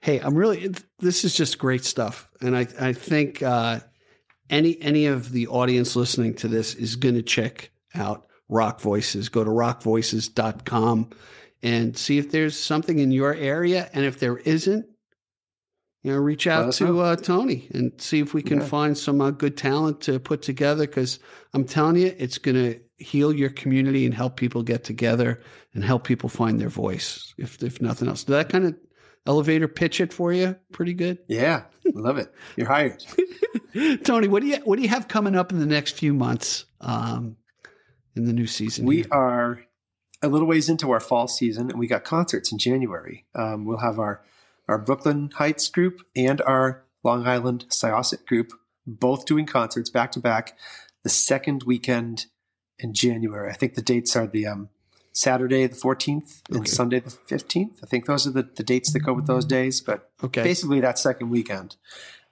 [0.00, 2.30] hey, I'm really, this is just great stuff.
[2.40, 3.80] And I, I think, uh,
[4.48, 9.28] any, any of the audience listening to this is going to check out Rock Voices.
[9.28, 11.10] Go to rockvoices.com
[11.62, 13.90] and see if there's something in your area.
[13.92, 14.86] And if there isn't,
[16.02, 18.66] you know, reach out to uh, Tony and see if we can Yeah.
[18.66, 20.86] find some uh, good talent to put together.
[20.86, 21.18] Because
[21.54, 25.40] I'm telling you, it's going to heal your community and help people get together
[25.74, 27.34] and help people find their voice.
[27.38, 28.76] If if nothing else, did that kind of
[29.26, 30.56] elevator pitch it for you?
[30.72, 32.32] Pretty good, Yeah, I love it.
[32.56, 33.04] You're hired.
[34.04, 34.28] Tony.
[34.28, 36.64] What do you what do you have coming up in the next few months?
[36.80, 37.36] Um,
[38.14, 39.06] in the new season, We here?
[39.12, 39.62] are
[40.20, 43.24] a little ways into our fall season, and we got concerts in January.
[43.34, 44.22] Um, we'll have our
[44.68, 48.52] our Brooklyn Heights group and our Long Island Syosset group
[48.86, 50.56] both doing concerts back to back
[51.02, 52.26] the second weekend
[52.78, 53.50] in January.
[53.50, 54.68] I think the dates are the um,
[55.12, 56.70] Saturday the 14th and Okay.
[56.70, 57.82] Sunday the 15th.
[57.82, 60.42] I think those are the, the dates that go with those days, but okay.
[60.42, 61.76] basically that second weekend.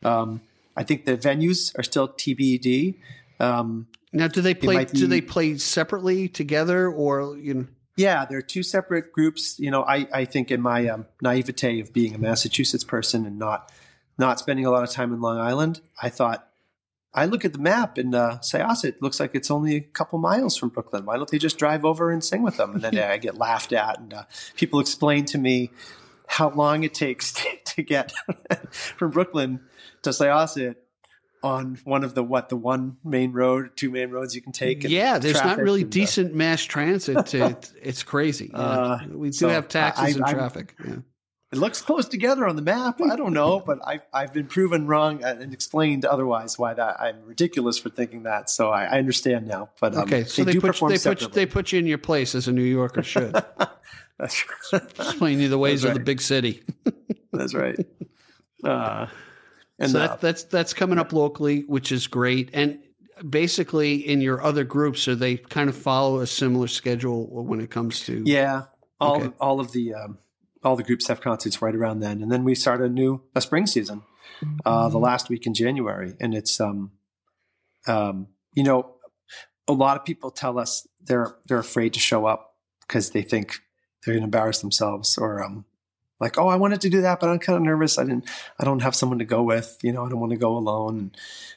[0.02, 0.40] Um,
[0.76, 2.96] I think the venues are still TBD.
[3.38, 4.76] Um, Now, do they play?
[4.76, 7.66] might Do they play separately together, or you know?
[7.97, 9.59] Yeah, they're two separate groups.
[9.59, 13.38] You know, I, I think in my um, naivete of being a Massachusetts person and
[13.38, 13.72] not
[14.18, 16.47] not spending a lot of time in Long Island, I thought
[17.12, 20.57] I look at the map and uh, Syosset looks like it's only a couple miles
[20.57, 21.05] from Brooklyn.
[21.05, 22.74] Why don't they just drive over and sing with them?
[22.74, 24.24] And then I get laughed at, and uh,
[24.57, 25.70] people explain to me
[26.26, 28.12] how long it takes to, to get
[28.70, 29.61] from Brooklyn
[30.03, 30.76] to Syosset
[31.43, 34.84] on one of the what the one main road, two main roads you can take.
[34.84, 37.26] and Yeah, there's not really and, uh, decent mass transit.
[37.26, 38.51] To, it's crazy.
[38.53, 38.59] Yeah.
[38.59, 40.74] Uh, we do so have taxis I- and I'm- traffic.
[40.86, 40.97] Yeah.
[41.53, 43.01] It looks close together on the map.
[43.03, 47.24] I don't know, but I, I've been proven wrong and explained otherwise why that I'm
[47.24, 48.49] ridiculous for thinking that.
[48.49, 49.70] So I, I understand now.
[49.80, 51.34] But um, Okay, so they, do put perform they put separately.
[51.34, 53.32] they put you in your place as a New Yorker should.
[54.18, 56.07] That's, Explain you the ways That's of the right.
[56.07, 56.62] big city.
[57.32, 57.76] that's right.
[58.62, 59.07] Uh,
[59.80, 62.50] and so uh, that, that's that's coming up locally, which is great.
[62.52, 62.78] And
[63.28, 67.70] basically, in your other groups, are they kind of follow a similar schedule when it
[67.70, 68.22] comes to?
[68.26, 68.64] yeah,
[69.00, 69.34] all Okay.
[69.40, 70.18] all of the um,
[70.62, 73.40] all the groups have concerts right around then, and then we start a new a
[73.40, 74.02] spring season,
[74.64, 76.92] uh, the last week in January, and it's um,
[77.86, 78.94] um, you know,
[79.66, 82.54] a lot of people tell us they're they're afraid to show up
[82.86, 83.58] because they think
[84.04, 85.64] they're going to embarrass themselves or um,
[86.20, 87.98] like oh I wanted to do that, but I'm kind of nervous.
[87.98, 88.28] I didn't.
[88.58, 89.78] I don't have someone to go with.
[89.82, 91.12] You know, I don't want to go alone.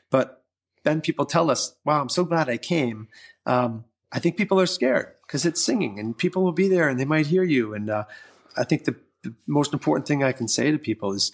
[0.09, 0.43] But
[0.83, 3.07] then people tell us, "Wow, I'm so glad I came."
[3.45, 6.99] Um, I think people are scared because it's singing, and people will be there, and
[6.99, 7.73] they might hear you.
[7.73, 8.05] And uh,
[8.55, 11.31] I think the, the most important thing I can say to people is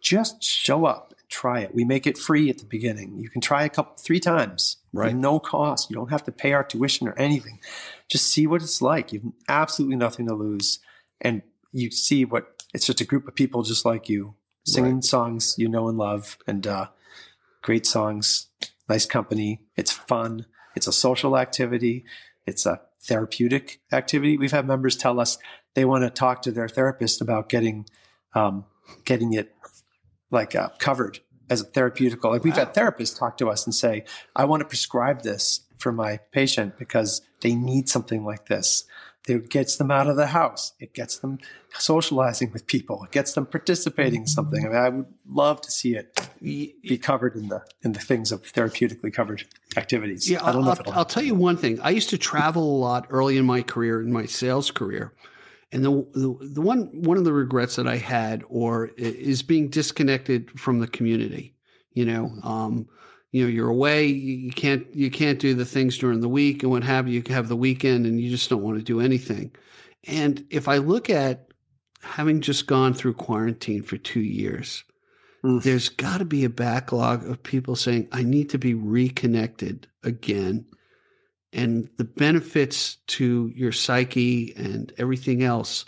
[0.00, 1.74] just show up and try it.
[1.74, 3.18] We make it free at the beginning.
[3.18, 5.14] You can try a couple, three times, Right.
[5.14, 5.90] no cost.
[5.90, 7.60] You don't have to pay our tuition or anything.
[8.08, 9.12] Just see what it's like.
[9.12, 10.80] You've absolutely nothing to lose,
[11.20, 15.56] and you see what it's just a group of people just like you singing songs
[15.58, 16.86] you know and love, and uh,
[17.62, 18.48] great songs,
[18.88, 19.60] nice company.
[19.76, 20.46] It's fun.
[20.74, 22.04] It's a social activity.
[22.46, 24.36] It's a therapeutic activity.
[24.36, 25.38] We've had members tell us
[25.74, 27.86] they want to talk to their therapist about getting
[28.34, 28.64] um,
[29.04, 29.54] getting it
[30.30, 31.20] like uh, covered
[31.50, 32.30] as a therapeutical.
[32.30, 34.04] Like we've had therapists talk to us and say,
[34.34, 38.84] "I want to prescribe this for my patient because they need something like this."
[39.28, 40.72] It gets them out of the house.
[40.80, 41.38] It gets them
[41.74, 43.04] socializing with people.
[43.04, 44.66] It gets them participating in something.
[44.66, 48.32] I mean, I would love to see it be covered in the in the things
[48.32, 49.44] of therapeutically covered
[49.76, 50.28] activities.
[50.28, 51.80] Yeah, I don't I'll, know I'll, if it'll I'll tell you one thing.
[51.80, 55.12] I used to travel a lot early in my career, in my sales career,
[55.70, 59.68] and the the, the one one of the regrets that I had, or is being
[59.68, 61.54] disconnected from the community.
[61.92, 62.88] You know, um,
[63.32, 64.06] you know, you're away.
[64.06, 67.22] You can't you can't do the things during the week and what have you.
[67.26, 69.50] You have the weekend, and you just don't want to do anything.
[70.06, 71.48] And if I look at
[72.02, 74.84] having just gone through quarantine for two years,
[75.44, 75.60] Mm.
[75.62, 80.66] there's got to be a backlog of people saying, I need to be reconnected again.
[81.52, 85.84] And the benefits to your psyche and everything else,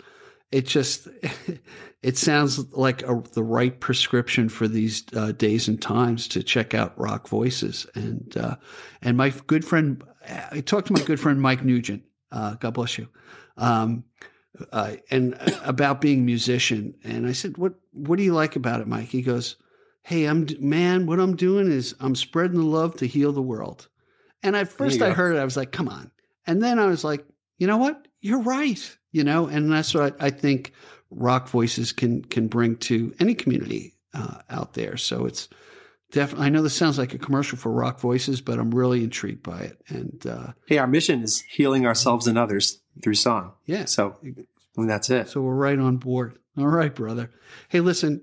[0.51, 1.07] it just,
[2.01, 6.73] it sounds like a, the right prescription for these uh, days and times to check
[6.73, 7.87] out Rock Voices.
[7.95, 8.55] And, uh,
[9.01, 10.03] and my good friend,
[10.51, 13.07] I talked to my good friend Mike Nugent, uh, God bless you.
[13.57, 14.03] Um,
[14.71, 16.95] uh, and about being a musician.
[17.03, 19.57] And I said, "What What do you like about it, Mike?" He goes,
[20.03, 21.05] "Hey, I'm man.
[21.05, 23.87] What I'm doing is I'm spreading the love to heal the world."
[24.43, 25.15] And at first I go.
[25.15, 26.11] heard it, I was like, "Come on!"
[26.45, 27.25] And then I was like,
[27.57, 28.07] "You know what?
[28.21, 28.97] You're right.
[29.15, 30.73] You know, and that's what I, I think
[31.09, 34.97] rock voices can can bring to any community uh, out there.
[34.97, 35.47] So it's
[36.11, 36.47] definitely.
[36.47, 39.61] I know this sounds like a commercial for rock voices, but I'm really intrigued by
[39.61, 39.81] it.
[39.87, 43.53] And uh, Hey, our mission is healing ourselves and others through song.
[43.65, 44.17] yeah, So,
[44.77, 45.29] and that's it.
[45.29, 46.37] So we're right on board.
[46.57, 47.31] All right, brother.
[47.69, 48.21] Hey, listen,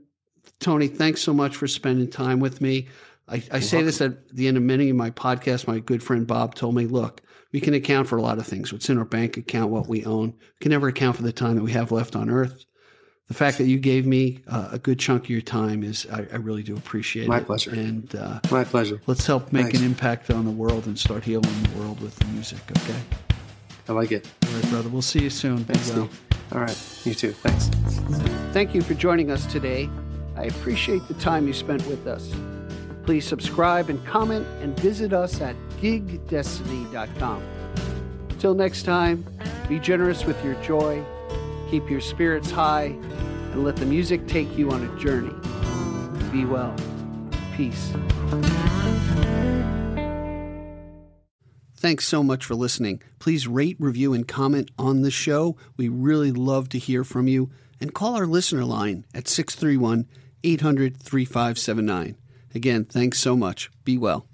[0.61, 2.89] Tony, thanks so much for spending time with me.
[3.29, 5.67] I, I say this at the end of many of my podcasts.
[5.67, 7.23] My good friend Bob told me, look,
[7.53, 10.05] we can account for a lot of things what's in our bank account, what we
[10.05, 10.31] own.
[10.31, 12.65] We can never account for the time that we have left on earth.
[13.29, 16.27] The fact that you gave me uh, a good chunk of your time is, I,
[16.33, 17.41] I really do appreciate My it.
[17.41, 17.71] My pleasure.
[17.71, 19.01] And uh, My pleasure.
[19.07, 19.79] let's help make Thanks.
[19.79, 22.99] an impact on the world and start healing the world with the music, okay?
[23.89, 24.29] I like it.
[24.47, 24.89] All right, brother.
[24.89, 25.65] We'll see you soon.
[25.65, 26.09] Thanks, well.
[26.09, 26.21] Steve.
[26.53, 27.01] All right.
[27.05, 27.33] You too.
[27.33, 27.69] Thanks.
[28.53, 29.89] Thank you for joining us today.
[30.37, 32.31] I appreciate the time you spent with us.
[33.05, 37.43] Please subscribe and comment and visit us at gigdestiny.com.
[38.39, 39.25] Till next time,
[39.69, 41.05] be generous with your joy,
[41.71, 42.95] keep your spirits high,
[43.53, 45.35] and let the music take you on a journey.
[46.31, 46.75] Be well.
[47.57, 47.93] Peace.
[51.77, 53.03] Thanks so much for listening.
[53.19, 55.57] Please rate, review, and comment on the show.
[55.77, 57.51] We really love to hear from you.
[57.81, 60.07] And call our listener line at 631
[60.45, 62.17] 800 3579.
[62.55, 63.71] Again, thanks so much.
[63.85, 64.27] Be well.